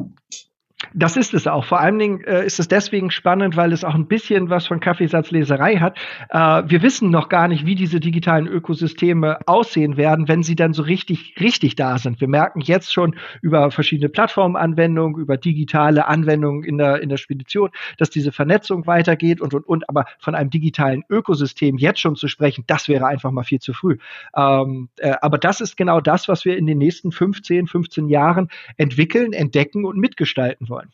Das 0.94 1.15
ist 1.15 1.34
es 1.34 1.48
auch. 1.48 1.65
Vor 1.65 1.80
allen 1.80 2.00
Dingen 2.00 2.24
äh, 2.24 2.46
ist 2.46 2.60
es 2.60 2.67
deswegen 2.67 3.12
spannend, 3.12 3.56
weil 3.56 3.72
es 3.72 3.84
auch 3.84 3.94
ein 3.94 4.08
bisschen 4.08 4.50
was 4.50 4.65
von 4.65 4.80
Kaffeesatzleserei 4.80 5.78
hat. 5.78 5.98
Äh, 6.30 6.63
wir 6.70 6.82
wissen 6.82 7.12
noch 7.12 7.30
gar 7.30 7.48
nicht, 7.48 7.65
wie 7.65 7.76
diese 7.76 8.00
digitalen 8.00 8.48
Ökosysteme 8.48 9.39
aussehen 9.46 9.96
werden, 9.96 10.28
wenn 10.28 10.44
sie 10.44 10.56
dann 10.56 10.74
so 10.74 10.82
richtig, 10.82 11.36
richtig 11.39 11.76
da 11.76 11.98
sind. 11.98 12.20
Wir 12.20 12.28
merken 12.28 12.62
jetzt 12.62 12.91
schon 12.91 13.15
über 13.41 13.70
verschiedene 13.70 14.10
Plattformanwendungen, 14.10 15.22
über 15.22 15.38
digitale 15.38 16.08
Anwendungen 16.08 16.63
in 16.63 16.78
der, 16.78 17.02
in 17.02 17.10
der 17.10 17.17
Spedition, 17.17 17.70
dass 17.98 18.10
diese 18.10 18.32
Vernetzung 18.32 18.88
weitergeht 18.88 19.39
und, 19.39 19.54
und, 19.54 19.67
und. 19.67 19.88
Aber 19.88 20.06
von 20.20 20.34
einem 20.34 20.50
digitalen 20.50 21.04
Ökosystem 21.10 21.78
jetzt 21.78 22.00
schon 22.00 22.15
zu 22.15 22.28
sprechen, 22.28 22.63
das 22.67 22.88
wäre 22.88 23.06
einfach 23.06 23.32
mal 23.32 23.44
viel 23.44 23.60
zu 23.60 23.74
früh. 23.74 23.98
Ähm, 24.36 24.89
äh, 24.98 25.13
aber 25.22 25.38
das 25.38 25.62
ist 25.62 25.78
genau 25.78 26.02
das, 26.02 26.28
was 26.28 26.44
wir 26.44 26.58
in 26.58 26.65
den 26.65 26.80
nächsten 26.80 27.12
15, 27.12 27.67
15 27.67 28.08
Jahren 28.10 28.50
entwickeln, 28.78 29.32
entdecken 29.32 29.86
und 29.86 29.98
mitgestalten 29.98 30.71
wollen. 30.72 30.92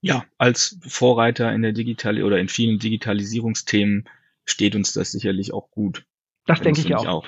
Ja, 0.00 0.24
als 0.38 0.78
Vorreiter 0.86 1.52
in 1.52 1.62
der 1.62 1.72
Digital 1.72 2.22
oder 2.22 2.38
in 2.38 2.48
vielen 2.48 2.78
Digitalisierungsthemen 2.78 4.08
steht 4.44 4.76
uns 4.76 4.92
das 4.92 5.10
sicherlich 5.10 5.52
auch 5.52 5.70
gut. 5.70 6.04
Das 6.46 6.60
denke 6.60 6.80
ich 6.80 6.94
auch. 6.94 7.06
auch. 7.08 7.26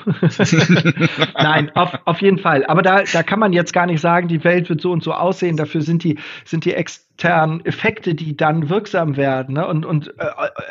Nein, 1.34 1.74
auf, 1.74 1.98
auf 2.04 2.20
jeden 2.20 2.38
Fall. 2.38 2.66
Aber 2.66 2.82
da, 2.82 3.02
da 3.02 3.22
kann 3.22 3.38
man 3.38 3.54
jetzt 3.54 3.72
gar 3.72 3.86
nicht 3.86 4.00
sagen, 4.00 4.28
die 4.28 4.44
Welt 4.44 4.68
wird 4.68 4.82
so 4.82 4.92
und 4.92 5.02
so 5.02 5.14
aussehen. 5.14 5.56
Dafür 5.56 5.80
sind 5.80 6.04
die, 6.04 6.18
sind 6.44 6.66
die 6.66 6.74
externen 6.74 7.64
Effekte, 7.64 8.14
die 8.14 8.36
dann 8.36 8.68
wirksam 8.68 9.16
werden. 9.16 9.54
Ne? 9.54 9.66
Und, 9.66 9.86
und 9.86 10.08
äh, 10.18 10.26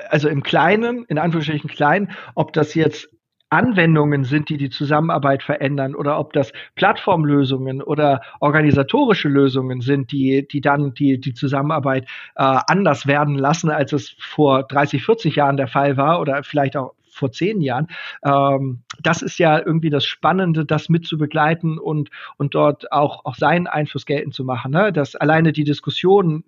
also 0.09 0.29
im 0.29 0.43
Kleinen, 0.43 1.05
in 1.05 1.17
Anführungsstrichen 1.17 1.71
klein, 1.71 2.11
ob 2.35 2.53
das 2.53 2.75
jetzt 2.75 3.09
Anwendungen 3.55 4.25
sind, 4.25 4.49
die 4.49 4.57
die 4.57 4.69
Zusammenarbeit 4.69 5.41
verändern 5.41 5.95
oder 5.95 6.19
ob 6.19 6.33
das 6.33 6.51
Plattformlösungen 6.75 7.81
oder 7.81 8.19
organisatorische 8.41 9.29
Lösungen 9.29 9.79
sind, 9.79 10.11
die, 10.11 10.45
die 10.45 10.59
dann 10.59 10.93
die, 10.93 11.21
die 11.21 11.33
Zusammenarbeit 11.33 12.03
äh, 12.35 12.59
anders 12.67 13.07
werden 13.07 13.35
lassen, 13.35 13.69
als 13.69 13.93
es 13.93 14.13
vor 14.19 14.63
30, 14.63 15.05
40 15.05 15.37
Jahren 15.37 15.55
der 15.55 15.67
Fall 15.69 15.95
war 15.95 16.19
oder 16.19 16.43
vielleicht 16.43 16.75
auch 16.75 16.95
vor 17.09 17.31
zehn 17.31 17.61
Jahren. 17.61 17.87
Ähm, 18.25 18.81
das 19.01 19.21
ist 19.21 19.39
ja 19.39 19.57
irgendwie 19.57 19.89
das 19.89 20.05
Spannende, 20.05 20.65
das 20.65 20.89
mit 20.89 21.05
zu 21.05 21.17
begleiten 21.17 21.79
und, 21.79 22.09
und 22.35 22.55
dort 22.55 22.91
auch, 22.91 23.23
auch 23.23 23.35
seinen 23.35 23.67
Einfluss 23.67 24.05
geltend 24.05 24.33
zu 24.33 24.43
machen. 24.43 24.71
Ne? 24.71 24.91
Dass 24.91 25.15
alleine 25.15 25.53
die 25.53 25.63
Diskussion 25.63 26.43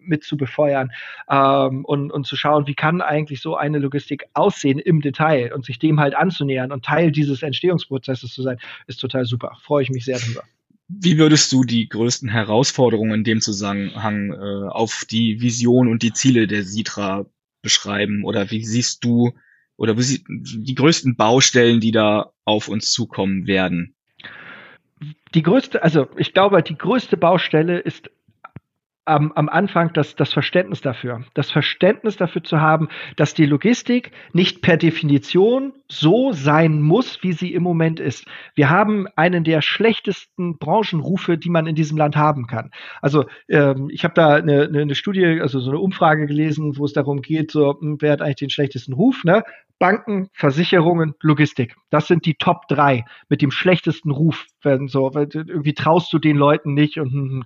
mit 0.00 0.24
zu 0.24 0.36
befeuern 0.36 0.90
ähm, 1.28 1.84
und, 1.84 2.10
und 2.10 2.26
zu 2.26 2.36
schauen, 2.36 2.66
wie 2.66 2.74
kann 2.74 3.00
eigentlich 3.00 3.40
so 3.40 3.56
eine 3.56 3.78
Logistik 3.78 4.24
aussehen 4.34 4.78
im 4.78 5.00
Detail 5.00 5.52
und 5.54 5.64
sich 5.64 5.78
dem 5.78 6.00
halt 6.00 6.14
anzunähern 6.14 6.72
und 6.72 6.84
Teil 6.84 7.12
dieses 7.12 7.42
Entstehungsprozesses 7.42 8.32
zu 8.32 8.42
sein, 8.42 8.58
ist 8.86 9.00
total 9.00 9.24
super. 9.24 9.56
Freue 9.62 9.82
ich 9.82 9.90
mich 9.90 10.04
sehr 10.04 10.18
drüber. 10.18 10.42
Wie 10.88 11.18
würdest 11.18 11.52
du 11.52 11.62
die 11.62 11.88
größten 11.88 12.28
Herausforderungen 12.28 13.14
in 13.14 13.24
dem 13.24 13.40
Zusammenhang 13.40 14.32
äh, 14.32 14.68
auf 14.68 15.04
die 15.08 15.40
Vision 15.40 15.86
und 15.86 16.02
die 16.02 16.12
Ziele 16.12 16.48
der 16.48 16.64
Sitra 16.64 17.26
beschreiben? 17.62 18.24
Oder 18.24 18.50
wie 18.50 18.64
siehst 18.64 19.04
du 19.04 19.32
oder 19.76 19.96
wie 19.96 20.02
sie, 20.02 20.24
die 20.28 20.74
größten 20.74 21.16
Baustellen, 21.16 21.80
die 21.80 21.92
da 21.92 22.32
auf 22.44 22.68
uns 22.68 22.90
zukommen 22.90 23.46
werden? 23.46 23.94
Die 25.34 25.42
größte, 25.42 25.82
also 25.82 26.08
ich 26.16 26.34
glaube, 26.34 26.62
die 26.62 26.76
größte 26.76 27.16
Baustelle 27.16 27.78
ist 27.78 28.10
am, 29.04 29.32
am 29.32 29.48
Anfang 29.48 29.92
das, 29.92 30.14
das 30.14 30.32
Verständnis 30.32 30.80
dafür. 30.80 31.24
Das 31.34 31.50
Verständnis 31.50 32.16
dafür 32.16 32.44
zu 32.44 32.60
haben, 32.60 32.88
dass 33.16 33.34
die 33.34 33.46
Logistik 33.46 34.12
nicht 34.32 34.62
per 34.62 34.76
Definition 34.76 35.72
so 35.88 36.32
sein 36.32 36.80
muss, 36.80 37.22
wie 37.22 37.32
sie 37.32 37.52
im 37.54 37.62
Moment 37.62 37.98
ist. 37.98 38.26
Wir 38.54 38.70
haben 38.70 39.06
einen 39.16 39.44
der 39.44 39.62
schlechtesten 39.62 40.58
Branchenrufe, 40.58 41.38
die 41.38 41.50
man 41.50 41.66
in 41.66 41.74
diesem 41.74 41.96
Land 41.96 42.16
haben 42.16 42.46
kann. 42.46 42.70
Also 43.00 43.24
ähm, 43.48 43.88
ich 43.90 44.04
habe 44.04 44.14
da 44.14 44.34
eine, 44.34 44.62
eine, 44.62 44.82
eine 44.82 44.94
Studie, 44.94 45.40
also 45.40 45.60
so 45.60 45.70
eine 45.70 45.80
Umfrage 45.80 46.26
gelesen, 46.26 46.76
wo 46.76 46.84
es 46.84 46.92
darum 46.92 47.22
geht, 47.22 47.50
so 47.50 47.78
hm, 47.80 47.96
wer 48.00 48.12
hat 48.12 48.22
eigentlich 48.22 48.36
den 48.36 48.50
schlechtesten 48.50 48.92
Ruf? 48.92 49.24
Ne? 49.24 49.42
Banken, 49.80 50.28
Versicherungen, 50.34 51.14
Logistik. 51.22 51.74
Das 51.88 52.06
sind 52.06 52.26
die 52.26 52.34
Top 52.34 52.68
drei 52.68 53.06
mit 53.28 53.42
dem 53.42 53.50
schlechtesten 53.50 54.10
Ruf. 54.10 54.46
Wenn 54.62 54.86
so, 54.88 55.10
irgendwie 55.14 55.72
traust 55.72 56.12
du 56.12 56.18
den 56.18 56.36
Leuten 56.36 56.74
nicht 56.74 56.98
und 56.98 57.10
hm, 57.10 57.30
hm. 57.30 57.44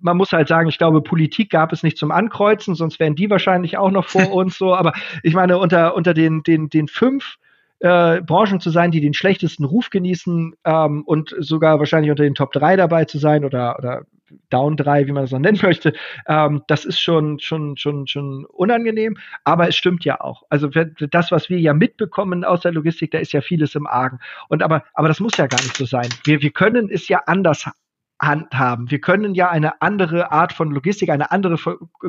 man 0.00 0.16
muss 0.16 0.32
halt 0.32 0.48
sagen, 0.48 0.70
ich 0.70 0.78
glaube, 0.78 1.02
Politik 1.02 1.50
gab 1.50 1.72
es 1.72 1.82
nicht 1.82 1.98
zum 1.98 2.10
Ankreuzen, 2.10 2.74
sonst 2.74 2.98
wären 2.98 3.14
die 3.14 3.28
wahrscheinlich 3.28 3.76
auch 3.76 3.90
noch 3.90 4.08
vor 4.08 4.32
uns 4.32 4.56
so. 4.56 4.74
Aber 4.74 4.94
ich 5.22 5.34
meine, 5.34 5.58
unter, 5.58 5.94
unter 5.94 6.14
den, 6.14 6.42
den, 6.42 6.70
den 6.70 6.88
fünf 6.88 7.36
äh, 7.80 8.22
Branchen 8.22 8.60
zu 8.60 8.70
sein, 8.70 8.90
die 8.90 9.02
den 9.02 9.14
schlechtesten 9.14 9.64
Ruf 9.64 9.90
genießen 9.90 10.54
ähm, 10.64 11.02
und 11.04 11.36
sogar 11.38 11.78
wahrscheinlich 11.78 12.10
unter 12.10 12.24
den 12.24 12.34
Top 12.34 12.52
3 12.52 12.76
dabei 12.76 13.04
zu 13.04 13.18
sein 13.18 13.44
oder, 13.44 13.78
oder 13.78 14.06
Down 14.50 14.76
3, 14.76 15.06
wie 15.06 15.12
man 15.12 15.24
das 15.24 15.32
noch 15.32 15.38
nennen 15.38 15.58
möchte, 15.62 15.92
ähm, 16.26 16.62
das 16.66 16.84
ist 16.84 17.00
schon, 17.00 17.38
schon, 17.38 17.76
schon, 17.76 18.06
schon 18.06 18.44
unangenehm, 18.46 19.16
aber 19.44 19.68
es 19.68 19.76
stimmt 19.76 20.04
ja 20.04 20.20
auch. 20.20 20.42
Also 20.48 20.68
das, 20.68 21.32
was 21.32 21.48
wir 21.48 21.58
ja 21.58 21.74
mitbekommen 21.74 22.44
aus 22.44 22.60
der 22.60 22.72
Logistik, 22.72 23.10
da 23.10 23.18
ist 23.18 23.32
ja 23.32 23.40
vieles 23.40 23.74
im 23.74 23.86
Argen. 23.86 24.18
Und 24.48 24.62
aber, 24.62 24.84
aber 24.94 25.08
das 25.08 25.20
muss 25.20 25.36
ja 25.36 25.46
gar 25.46 25.60
nicht 25.60 25.76
so 25.76 25.84
sein. 25.84 26.08
Wir, 26.24 26.42
wir 26.42 26.50
können 26.50 26.90
es 26.90 27.08
ja 27.08 27.22
anders 27.26 27.66
handhaben. 28.20 28.90
Wir 28.90 29.00
können 29.00 29.34
ja 29.34 29.48
eine 29.48 29.80
andere 29.80 30.30
Art 30.30 30.52
von 30.52 30.70
Logistik, 30.70 31.08
eine 31.08 31.30
andere 31.30 31.56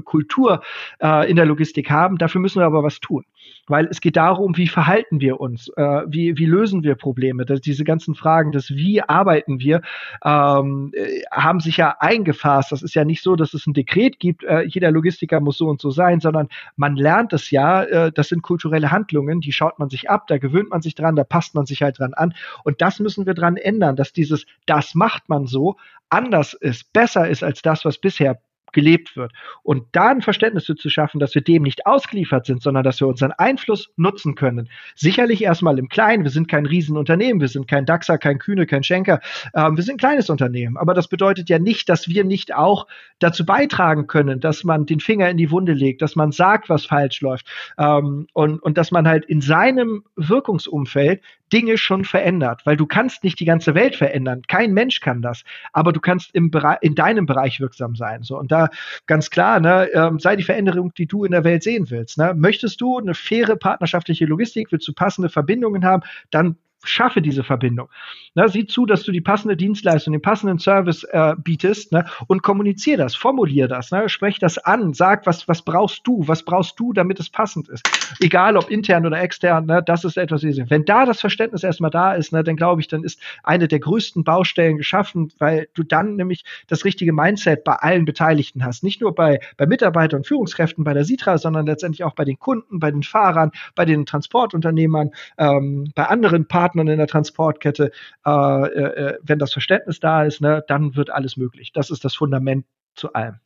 Kultur 0.04 0.62
äh, 1.02 1.30
in 1.30 1.38
der 1.38 1.46
Logistik 1.46 1.90
haben. 1.90 2.18
Dafür 2.18 2.42
müssen 2.42 2.60
wir 2.60 2.66
aber 2.66 2.84
was 2.84 3.00
tun. 3.00 3.24
Weil 3.68 3.86
es 3.86 4.02
geht 4.02 4.18
darum, 4.18 4.58
wie 4.58 4.68
verhalten 4.68 5.22
wir 5.22 5.40
uns, 5.40 5.70
äh, 5.78 6.02
wie, 6.08 6.38
wie 6.38 6.46
lösen 6.46 6.84
wir 6.84 6.96
Probleme. 6.96 7.46
Das, 7.46 7.62
diese 7.62 7.84
ganzen 7.84 8.14
Fragen, 8.14 8.52
das 8.52 8.70
wie 8.70 9.02
arbeiten 9.02 9.60
wir, 9.60 9.82
ähm, 10.24 10.92
äh, 10.94 11.22
haben 11.32 11.60
sich 11.60 11.78
ja 11.78 11.96
eingefasst. 12.00 12.72
Das 12.72 12.84
ist 12.84 12.94
ja 12.94 13.06
nicht 13.06 13.24
so, 13.24 13.36
dass 13.36 13.54
es 13.54 13.66
ein 13.66 13.74
Dekret 13.74 14.20
gibt, 14.20 14.44
äh, 14.44 14.64
jeder 14.64 14.92
Logistiker 14.92 15.40
muss 15.40 15.58
so 15.58 15.68
und 15.68 15.80
so 15.80 15.90
sein, 15.90 16.20
sondern 16.20 16.50
man 16.76 16.96
lernt 16.96 17.34
es 17.34 17.50
ja, 17.52 17.84
äh, 17.84 18.12
das 18.12 18.28
sind 18.30 18.42
kulturelle 18.42 18.92
Handlungen, 18.92 19.40
die 19.40 19.54
schaut 19.54 19.80
man 19.80 19.90
sich 19.90 20.10
ab, 20.10 20.28
da 20.28 20.38
gewöhnt 20.38 20.70
man 20.70 20.82
sich 20.82 20.96
dran, 20.96 21.16
da 21.16 21.24
passt 21.24 21.56
man 21.56 21.66
sich 21.66 21.82
halt 21.82 22.00
dran 22.00 22.14
an. 22.14 22.34
Und 22.64 22.82
das 22.82 23.00
müssen 23.00 23.26
wir 23.26 23.34
dran 23.34 23.58
ändern, 23.58 23.96
dass 23.96 24.12
dieses, 24.12 24.46
das 24.66 24.96
macht 24.96 25.30
man 25.30 25.48
so, 25.48 25.78
anders 26.12 26.54
ist, 26.54 26.92
besser 26.94 27.28
ist 27.28 27.44
als 27.44 27.62
das, 27.62 27.86
was 27.86 28.00
bisher 28.00 28.42
gelebt 28.72 29.16
wird. 29.16 29.32
Und 29.64 29.84
da 29.92 30.10
ein 30.10 30.22
Verständnis 30.22 30.66
zu 30.66 30.90
schaffen, 30.90 31.20
dass 31.20 31.36
wir 31.36 31.42
dem 31.42 31.64
nicht 31.64 31.86
ausgeliefert 31.86 32.46
sind, 32.46 32.62
sondern 32.62 32.84
dass 32.84 33.00
wir 33.00 33.08
unseren 33.08 33.32
Einfluss 33.32 33.90
nutzen 33.98 34.36
können. 34.36 34.70
Sicherlich 34.96 35.44
erstmal 35.44 35.80
im 35.80 35.90
Kleinen. 35.90 36.24
Wir 36.24 36.32
sind 36.32 36.48
kein 36.48 36.66
Riesenunternehmen. 36.66 37.42
Wir 37.42 37.48
sind 37.48 37.68
kein 37.68 37.86
DAXer, 37.86 38.18
kein 38.18 38.40
Kühne, 38.40 38.66
kein 38.66 38.84
Schenker. 38.84 39.20
Ähm, 39.54 39.78
wir 39.78 39.84
sind 39.84 39.96
ein 39.96 40.00
kleines 40.00 40.30
Unternehmen. 40.30 40.78
Aber 40.78 40.94
das 40.94 41.08
bedeutet 41.08 41.50
ja 41.50 41.60
nicht, 41.60 41.90
dass 41.90 42.08
wir 42.08 42.24
nicht 42.24 42.54
auch 42.54 42.88
dazu 43.20 43.46
beitragen 43.46 44.08
können, 44.08 44.40
dass 44.40 44.64
man 44.64 44.86
den 44.86 45.00
Finger 45.00 45.30
in 45.30 45.38
die 45.38 45.52
Wunde 45.52 45.74
legt, 45.74 46.02
dass 46.02 46.16
man 46.16 46.32
sagt, 46.32 46.70
was 46.70 46.86
falsch 46.86 47.22
läuft. 47.22 47.48
Ähm, 47.78 48.28
und, 48.34 48.60
und 48.60 48.78
dass 48.78 48.92
man 48.92 49.08
halt 49.08 49.26
in 49.26 49.42
seinem 49.42 50.04
Wirkungsumfeld 50.16 51.22
Dinge 51.52 51.78
schon 51.78 52.06
verändert, 52.06 52.62
weil 52.66 52.78
du 52.78 52.86
kannst 52.86 53.24
nicht 53.24 53.40
die 53.40 53.46
ganze 53.46 53.76
Welt 53.76 53.96
verändern. 53.96 54.42
Kein 54.48 54.74
Mensch 54.74 55.02
kann 55.02 55.22
das, 55.22 55.44
aber 55.74 55.92
du 55.92 56.00
kannst 56.00 56.34
im 56.34 56.50
Bereich, 56.50 56.78
in 56.82 56.96
deinem 56.96 57.26
Bereich 57.26 57.60
wirksam 57.60 57.96
sein. 57.96 58.24
So 58.24 58.38
und 58.40 58.52
da 58.52 58.61
ganz 59.08 59.30
klar, 59.30 59.60
ne, 59.60 59.90
ähm, 59.94 60.20
sei 60.20 60.36
die 60.36 60.44
Veränderung, 60.44 60.94
die 60.98 61.08
du 61.08 61.24
in 61.24 61.32
der 61.32 61.44
Welt 61.44 61.64
sehen 61.64 61.90
willst. 61.90 62.18
Ne? 62.18 62.34
Möchtest 62.36 62.82
du 62.82 62.98
eine 62.98 63.14
faire 63.14 63.56
partnerschaftliche 63.56 64.26
Logistik, 64.26 64.72
willst 64.72 64.88
du 64.88 64.94
passende 64.94 65.30
Verbindungen 65.30 65.86
haben, 65.86 66.04
dann 66.30 66.58
schaffe 66.84 67.22
diese 67.22 67.44
Verbindung. 67.44 67.90
Ne, 68.34 68.48
sieh 68.48 68.66
zu, 68.66 68.86
dass 68.86 69.04
du 69.04 69.12
die 69.12 69.20
passende 69.20 69.58
Dienstleistung, 69.58 70.14
den 70.14 70.22
passenden 70.22 70.58
Service 70.58 71.04
äh, 71.04 71.36
bietest 71.38 71.92
ne, 71.92 72.06
und 72.28 72.42
kommunizier 72.42 72.96
das, 72.96 73.14
formulier 73.14 73.68
das, 73.68 73.92
ne, 73.92 74.08
sprech 74.08 74.40
das 74.40 74.58
an, 74.58 74.94
sag, 74.94 75.26
was, 75.26 75.50
was 75.50 75.64
brauchst 75.64 76.08
du, 76.08 76.26
was 76.30 76.44
brauchst 76.44 76.80
du, 76.80 76.94
damit 76.94 77.20
es 77.20 77.30
passend 77.30 77.68
ist. 77.68 77.86
Egal 78.22 78.56
ob 78.56 78.72
intern 78.72 79.06
oder 79.06 79.22
extern, 79.22 79.66
ne, 79.66 79.84
das 79.86 80.06
ist 80.06 80.16
etwas 80.16 80.44
wesentlich. 80.44 80.72
Wenn 80.72 80.86
da 80.86 81.06
das 81.06 81.20
Verständnis 81.20 81.64
erstmal 81.64 81.92
da 81.92 82.14
ist, 82.14 82.32
ne, 82.32 82.42
dann 82.42 82.56
glaube 82.56 82.80
ich, 82.80 82.88
dann 82.88 83.04
ist 83.04 83.20
eine 83.44 83.68
der 83.68 83.80
größten 83.80 84.24
Baustellen 84.24 84.78
geschaffen, 84.78 85.34
weil 85.38 85.68
du 85.74 85.84
dann 85.84 86.16
nämlich 86.16 86.46
das 86.68 86.86
richtige 86.86 87.12
Mindset 87.12 87.66
bei 87.66 87.74
allen 87.74 88.06
Beteiligten 88.06 88.64
hast. 88.64 88.82
Nicht 88.82 89.02
nur 89.02 89.14
bei, 89.14 89.42
bei 89.58 89.66
Mitarbeitern 89.66 90.20
und 90.20 90.28
Führungskräften 90.28 90.86
bei 90.86 90.94
der 90.94 91.04
Sitra, 91.04 91.38
sondern 91.38 91.66
letztendlich 91.66 92.06
auch 92.06 92.16
bei 92.16 92.24
den 92.24 92.40
Kunden, 92.40 92.80
bei 92.80 92.92
den 92.92 93.04
Fahrern, 93.04 93.52
bei 93.76 93.84
den 93.84 94.06
Transportunternehmern, 94.06 95.12
ähm, 95.38 95.92
bei 95.96 96.06
anderen 96.06 96.48
Partnern 96.48 96.88
in 96.88 96.98
der 96.98 97.08
Transportkette, 97.08 97.92
wenn 98.24 99.40
das 99.40 99.54
Verständnis 99.54 100.00
da 100.00 100.24
ist, 100.24 100.42
ne, 100.42 100.64
dann 100.68 100.96
wird 100.96 101.10
alles 101.10 101.38
möglich. 101.38 101.72
Das 101.74 101.90
ist 101.90 102.06
das 102.06 102.16
Fundament 102.16 102.66
zu 102.96 103.14
allem. 103.14 103.40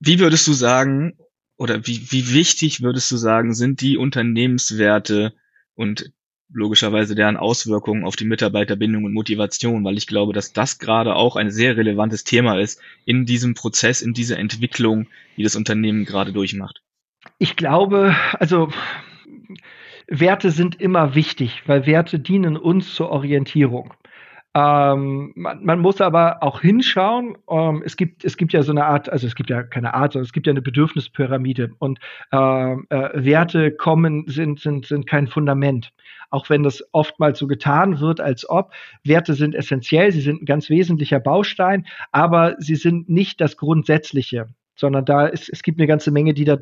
Wie 0.00 0.18
würdest 0.18 0.46
du 0.46 0.52
sagen, 0.52 1.16
oder 1.56 1.86
wie, 1.86 2.10
wie 2.10 2.34
wichtig 2.34 2.82
würdest 2.82 3.10
du 3.10 3.16
sagen, 3.16 3.54
sind 3.54 3.80
die 3.80 3.96
Unternehmenswerte 3.96 5.32
und 5.74 6.12
logischerweise 6.52 7.14
deren 7.14 7.36
Auswirkungen 7.36 8.04
auf 8.04 8.14
die 8.14 8.24
Mitarbeiterbindung 8.24 9.04
und 9.04 9.12
Motivation, 9.12 9.84
weil 9.84 9.96
ich 9.96 10.06
glaube, 10.06 10.32
dass 10.32 10.52
das 10.52 10.78
gerade 10.78 11.14
auch 11.14 11.36
ein 11.36 11.50
sehr 11.50 11.76
relevantes 11.76 12.24
Thema 12.24 12.60
ist 12.60 12.80
in 13.04 13.26
diesem 13.26 13.54
Prozess, 13.54 14.00
in 14.00 14.14
dieser 14.14 14.38
Entwicklung, 14.38 15.08
die 15.36 15.42
das 15.42 15.56
Unternehmen 15.56 16.04
gerade 16.04 16.32
durchmacht. 16.32 16.82
Ich 17.38 17.56
glaube, 17.56 18.14
also 18.34 18.68
Werte 20.08 20.50
sind 20.50 20.80
immer 20.80 21.14
wichtig, 21.14 21.62
weil 21.66 21.86
Werte 21.86 22.18
dienen 22.20 22.56
uns 22.56 22.94
zur 22.94 23.10
Orientierung. 23.10 23.92
Ähm, 24.56 25.32
man, 25.34 25.62
man, 25.64 25.80
muss 25.80 26.00
aber 26.00 26.42
auch 26.42 26.62
hinschauen. 26.62 27.36
Ähm, 27.50 27.82
es, 27.84 27.96
gibt, 27.96 28.24
es 28.24 28.38
gibt 28.38 28.54
ja 28.54 28.62
so 28.62 28.72
eine 28.72 28.86
Art, 28.86 29.10
also 29.10 29.26
es 29.26 29.34
gibt 29.34 29.50
ja 29.50 29.62
keine 29.62 29.92
Art, 29.92 30.14
sondern 30.14 30.24
es 30.24 30.32
gibt 30.32 30.46
ja 30.46 30.52
eine 30.52 30.62
Bedürfnispyramide. 30.62 31.72
Und 31.78 31.98
ähm, 32.32 32.86
äh, 32.88 33.10
Werte 33.12 33.70
kommen, 33.70 34.24
sind, 34.28 34.60
sind, 34.60 34.86
sind 34.86 35.06
kein 35.06 35.26
Fundament. 35.26 35.92
Auch 36.30 36.48
wenn 36.48 36.62
das 36.62 36.82
oftmals 36.92 37.38
so 37.38 37.46
getan 37.46 38.00
wird, 38.00 38.20
als 38.20 38.48
ob 38.48 38.72
Werte 39.04 39.34
sind 39.34 39.54
essentiell, 39.54 40.10
sie 40.10 40.22
sind 40.22 40.42
ein 40.42 40.46
ganz 40.46 40.70
wesentlicher 40.70 41.20
Baustein, 41.20 41.86
aber 42.10 42.54
sie 42.58 42.76
sind 42.76 43.10
nicht 43.10 43.42
das 43.42 43.58
Grundsätzliche 43.58 44.48
sondern 44.76 45.04
da 45.04 45.26
ist, 45.26 45.48
es 45.52 45.62
gibt 45.62 45.78
eine 45.78 45.86
ganze 45.86 46.10
Menge 46.10 46.34
die 46.34 46.44
da, 46.44 46.56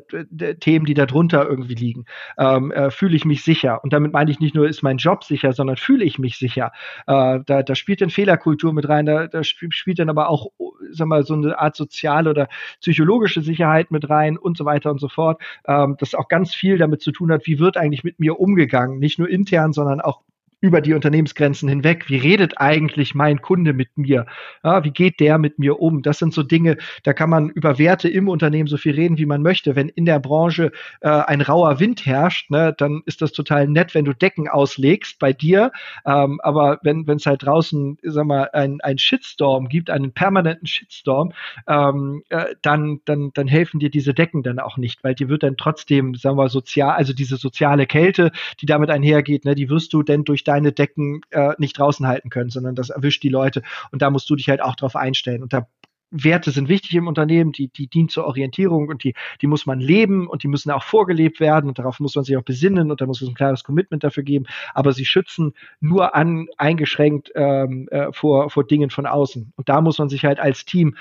Themen, 0.59 0.85
die 0.85 0.93
da 0.93 1.05
drunter 1.05 1.47
irgendwie 1.47 1.75
liegen. 1.75 2.05
Ähm, 2.37 2.71
äh, 2.71 2.89
fühle 2.89 3.15
ich 3.15 3.25
mich 3.25 3.43
sicher? 3.43 3.83
Und 3.83 3.93
damit 3.93 4.13
meine 4.13 4.31
ich 4.31 4.39
nicht 4.39 4.55
nur, 4.55 4.67
ist 4.67 4.83
mein 4.83 4.97
Job 4.97 5.23
sicher, 5.23 5.53
sondern 5.53 5.77
fühle 5.77 6.05
ich 6.05 6.17
mich 6.17 6.37
sicher? 6.37 6.71
Äh, 7.07 7.39
da, 7.45 7.63
da 7.63 7.75
spielt 7.75 8.01
dann 8.01 8.09
Fehlerkultur 8.09 8.73
mit 8.73 8.87
rein, 8.89 9.05
da, 9.05 9.27
da 9.27 9.43
spielt 9.43 9.99
dann 9.99 10.09
aber 10.09 10.29
auch 10.29 10.51
sag 10.91 11.07
mal, 11.07 11.23
so 11.23 11.33
eine 11.33 11.59
Art 11.59 11.75
soziale 11.75 12.29
oder 12.29 12.47
psychologische 12.81 13.41
Sicherheit 13.41 13.91
mit 13.91 14.09
rein 14.09 14.37
und 14.37 14.57
so 14.57 14.65
weiter 14.65 14.91
und 14.91 14.99
so 14.99 15.09
fort. 15.09 15.41
Ähm, 15.67 15.95
das 15.99 16.15
auch 16.15 16.27
ganz 16.27 16.53
viel 16.53 16.77
damit 16.77 17.01
zu 17.01 17.11
tun 17.11 17.31
hat, 17.31 17.45
wie 17.45 17.59
wird 17.59 17.77
eigentlich 17.77 18.03
mit 18.03 18.19
mir 18.19 18.39
umgegangen, 18.39 18.99
nicht 18.99 19.19
nur 19.19 19.29
intern, 19.29 19.73
sondern 19.73 20.01
auch 20.01 20.21
über 20.61 20.81
die 20.81 20.93
Unternehmensgrenzen 20.93 21.69
hinweg. 21.69 22.09
Wie 22.09 22.17
redet 22.17 22.59
eigentlich 22.59 23.15
mein 23.15 23.41
Kunde 23.41 23.73
mit 23.73 23.97
mir? 23.97 24.25
Ja, 24.63 24.83
wie 24.83 24.91
geht 24.91 25.19
der 25.19 25.37
mit 25.37 25.59
mir 25.59 25.79
um? 25.79 26.01
Das 26.01 26.19
sind 26.19 26.33
so 26.33 26.43
Dinge, 26.43 26.77
da 27.03 27.13
kann 27.13 27.29
man 27.29 27.49
über 27.49 27.77
Werte 27.77 28.09
im 28.09 28.29
Unternehmen 28.29 28.67
so 28.67 28.77
viel 28.77 28.95
reden, 28.95 29.17
wie 29.17 29.25
man 29.25 29.41
möchte. 29.41 29.75
Wenn 29.75 29.89
in 29.89 30.05
der 30.05 30.19
Branche 30.19 30.71
äh, 31.01 31.09
ein 31.09 31.41
rauer 31.41 31.79
Wind 31.79 32.05
herrscht, 32.05 32.49
ne, 32.49 32.73
dann 32.77 33.01
ist 33.05 33.21
das 33.21 33.31
total 33.31 33.67
nett, 33.67 33.93
wenn 33.93 34.05
du 34.05 34.13
Decken 34.13 34.47
auslegst 34.47 35.19
bei 35.19 35.33
dir. 35.33 35.71
Ähm, 36.05 36.39
aber 36.41 36.79
wenn 36.83 37.07
es 37.07 37.25
halt 37.25 37.43
draußen, 37.43 37.97
sag 38.03 38.25
mal, 38.25 38.49
ein, 38.53 38.79
ein 38.81 38.97
Shitstorm 38.97 39.67
gibt, 39.67 39.89
einen 39.89 40.13
permanenten 40.13 40.67
Shitstorm, 40.67 41.33
ähm, 41.67 42.23
äh, 42.29 42.55
dann, 42.61 43.01
dann, 43.05 43.31
dann 43.33 43.47
helfen 43.47 43.79
dir 43.79 43.89
diese 43.89 44.13
Decken 44.13 44.41
dann 44.41 44.59
auch 44.59 44.77
nicht, 44.77 45.03
weil 45.03 45.15
die 45.15 45.29
wird 45.29 45.43
dann 45.43 45.57
trotzdem, 45.57 46.15
sagen 46.15 46.37
wir, 46.37 46.49
sozial, 46.49 46.95
also 46.95 47.13
diese 47.13 47.37
soziale 47.37 47.85
Kälte, 47.85 48.31
die 48.61 48.65
damit 48.65 48.89
einhergeht, 48.89 49.45
ne, 49.45 49.55
die 49.55 49.69
wirst 49.69 49.93
du 49.93 50.01
denn 50.01 50.23
durch 50.23 50.43
deine 50.47 50.71
Decken 50.71 51.21
äh, 51.31 51.53
nicht 51.57 51.77
draußen 51.77 52.07
halten 52.07 52.29
können, 52.29 52.49
sondern 52.49 52.75
das 52.75 52.89
erwischt 52.89 53.23
die 53.23 53.29
Leute. 53.29 53.61
Und 53.91 54.01
da 54.01 54.09
musst 54.09 54.29
du 54.29 54.35
dich 54.35 54.49
halt 54.49 54.61
auch 54.61 54.75
drauf 54.75 54.95
einstellen. 54.95 55.43
Und 55.43 55.53
da 55.53 55.67
Werte 56.11 56.51
sind 56.51 56.69
wichtig 56.69 56.95
im 56.95 57.07
Unternehmen, 57.07 57.51
die, 57.51 57.67
die 57.67 57.87
dienen 57.87 58.09
zur 58.09 58.25
Orientierung 58.25 58.87
und 58.87 59.03
die, 59.03 59.15
die 59.41 59.47
muss 59.47 59.65
man 59.65 59.79
leben 59.79 60.27
und 60.27 60.43
die 60.43 60.47
müssen 60.47 60.71
auch 60.71 60.83
vorgelebt 60.83 61.39
werden 61.39 61.67
und 61.67 61.79
darauf 61.79 61.99
muss 61.99 62.15
man 62.15 62.23
sich 62.23 62.37
auch 62.37 62.43
besinnen 62.43 62.91
und 62.91 63.01
da 63.01 63.05
muss 63.05 63.21
es 63.21 63.27
ein 63.27 63.33
klares 63.33 63.63
Commitment 63.63 64.03
dafür 64.03 64.23
geben. 64.23 64.45
Aber 64.73 64.93
sie 64.93 65.05
schützen 65.05 65.53
nur 65.79 66.15
an, 66.15 66.47
eingeschränkt 66.57 67.31
ähm, 67.35 67.87
äh, 67.89 68.11
vor, 68.13 68.49
vor 68.49 68.65
Dingen 68.65 68.89
von 68.89 69.05
außen. 69.05 69.51
Und 69.55 69.69
da 69.69 69.81
muss 69.81 69.97
man 69.97 70.09
sich 70.09 70.23
halt 70.25 70.39
als 70.39 70.65
Team 70.65 70.95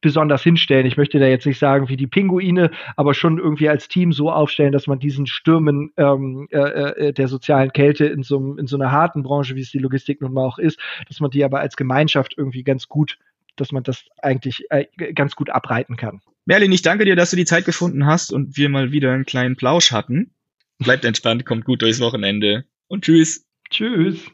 besonders 0.00 0.42
hinstellen. 0.42 0.86
Ich 0.86 0.96
möchte 0.96 1.18
da 1.18 1.26
jetzt 1.26 1.46
nicht 1.46 1.58
sagen 1.58 1.88
wie 1.88 1.96
die 1.96 2.06
Pinguine, 2.06 2.70
aber 2.96 3.14
schon 3.14 3.38
irgendwie 3.38 3.68
als 3.68 3.88
Team 3.88 4.12
so 4.12 4.30
aufstellen, 4.30 4.72
dass 4.72 4.86
man 4.86 5.00
diesen 5.00 5.26
Stürmen 5.26 5.92
ähm, 5.96 6.46
äh, 6.50 6.58
äh, 6.58 7.12
der 7.12 7.28
sozialen 7.28 7.72
Kälte 7.72 8.06
in 8.06 8.22
so, 8.22 8.56
in 8.56 8.66
so 8.66 8.76
einer 8.76 8.92
harten 8.92 9.22
Branche, 9.22 9.56
wie 9.56 9.60
es 9.60 9.70
die 9.70 9.78
Logistik 9.78 10.20
nun 10.20 10.32
mal 10.32 10.44
auch 10.44 10.58
ist, 10.58 10.78
dass 11.08 11.20
man 11.20 11.30
die 11.30 11.44
aber 11.44 11.60
als 11.60 11.76
Gemeinschaft 11.76 12.34
irgendwie 12.36 12.62
ganz 12.62 12.88
gut, 12.88 13.18
dass 13.56 13.72
man 13.72 13.82
das 13.82 14.04
eigentlich 14.22 14.64
äh, 14.70 14.86
ganz 15.14 15.34
gut 15.34 15.50
abreiten 15.50 15.96
kann. 15.96 16.20
Merlin, 16.46 16.72
ich 16.72 16.82
danke 16.82 17.04
dir, 17.04 17.16
dass 17.16 17.30
du 17.30 17.36
die 17.36 17.44
Zeit 17.44 17.64
gefunden 17.64 18.06
hast 18.06 18.32
und 18.32 18.56
wir 18.56 18.68
mal 18.68 18.92
wieder 18.92 19.12
einen 19.12 19.26
kleinen 19.26 19.56
Plausch 19.56 19.92
hatten. 19.92 20.30
Bleibt 20.78 21.04
entspannt, 21.04 21.44
kommt 21.44 21.64
gut 21.64 21.82
durchs 21.82 22.00
Wochenende 22.00 22.64
und 22.86 23.04
tschüss. 23.04 23.44
Tschüss. 23.68 24.30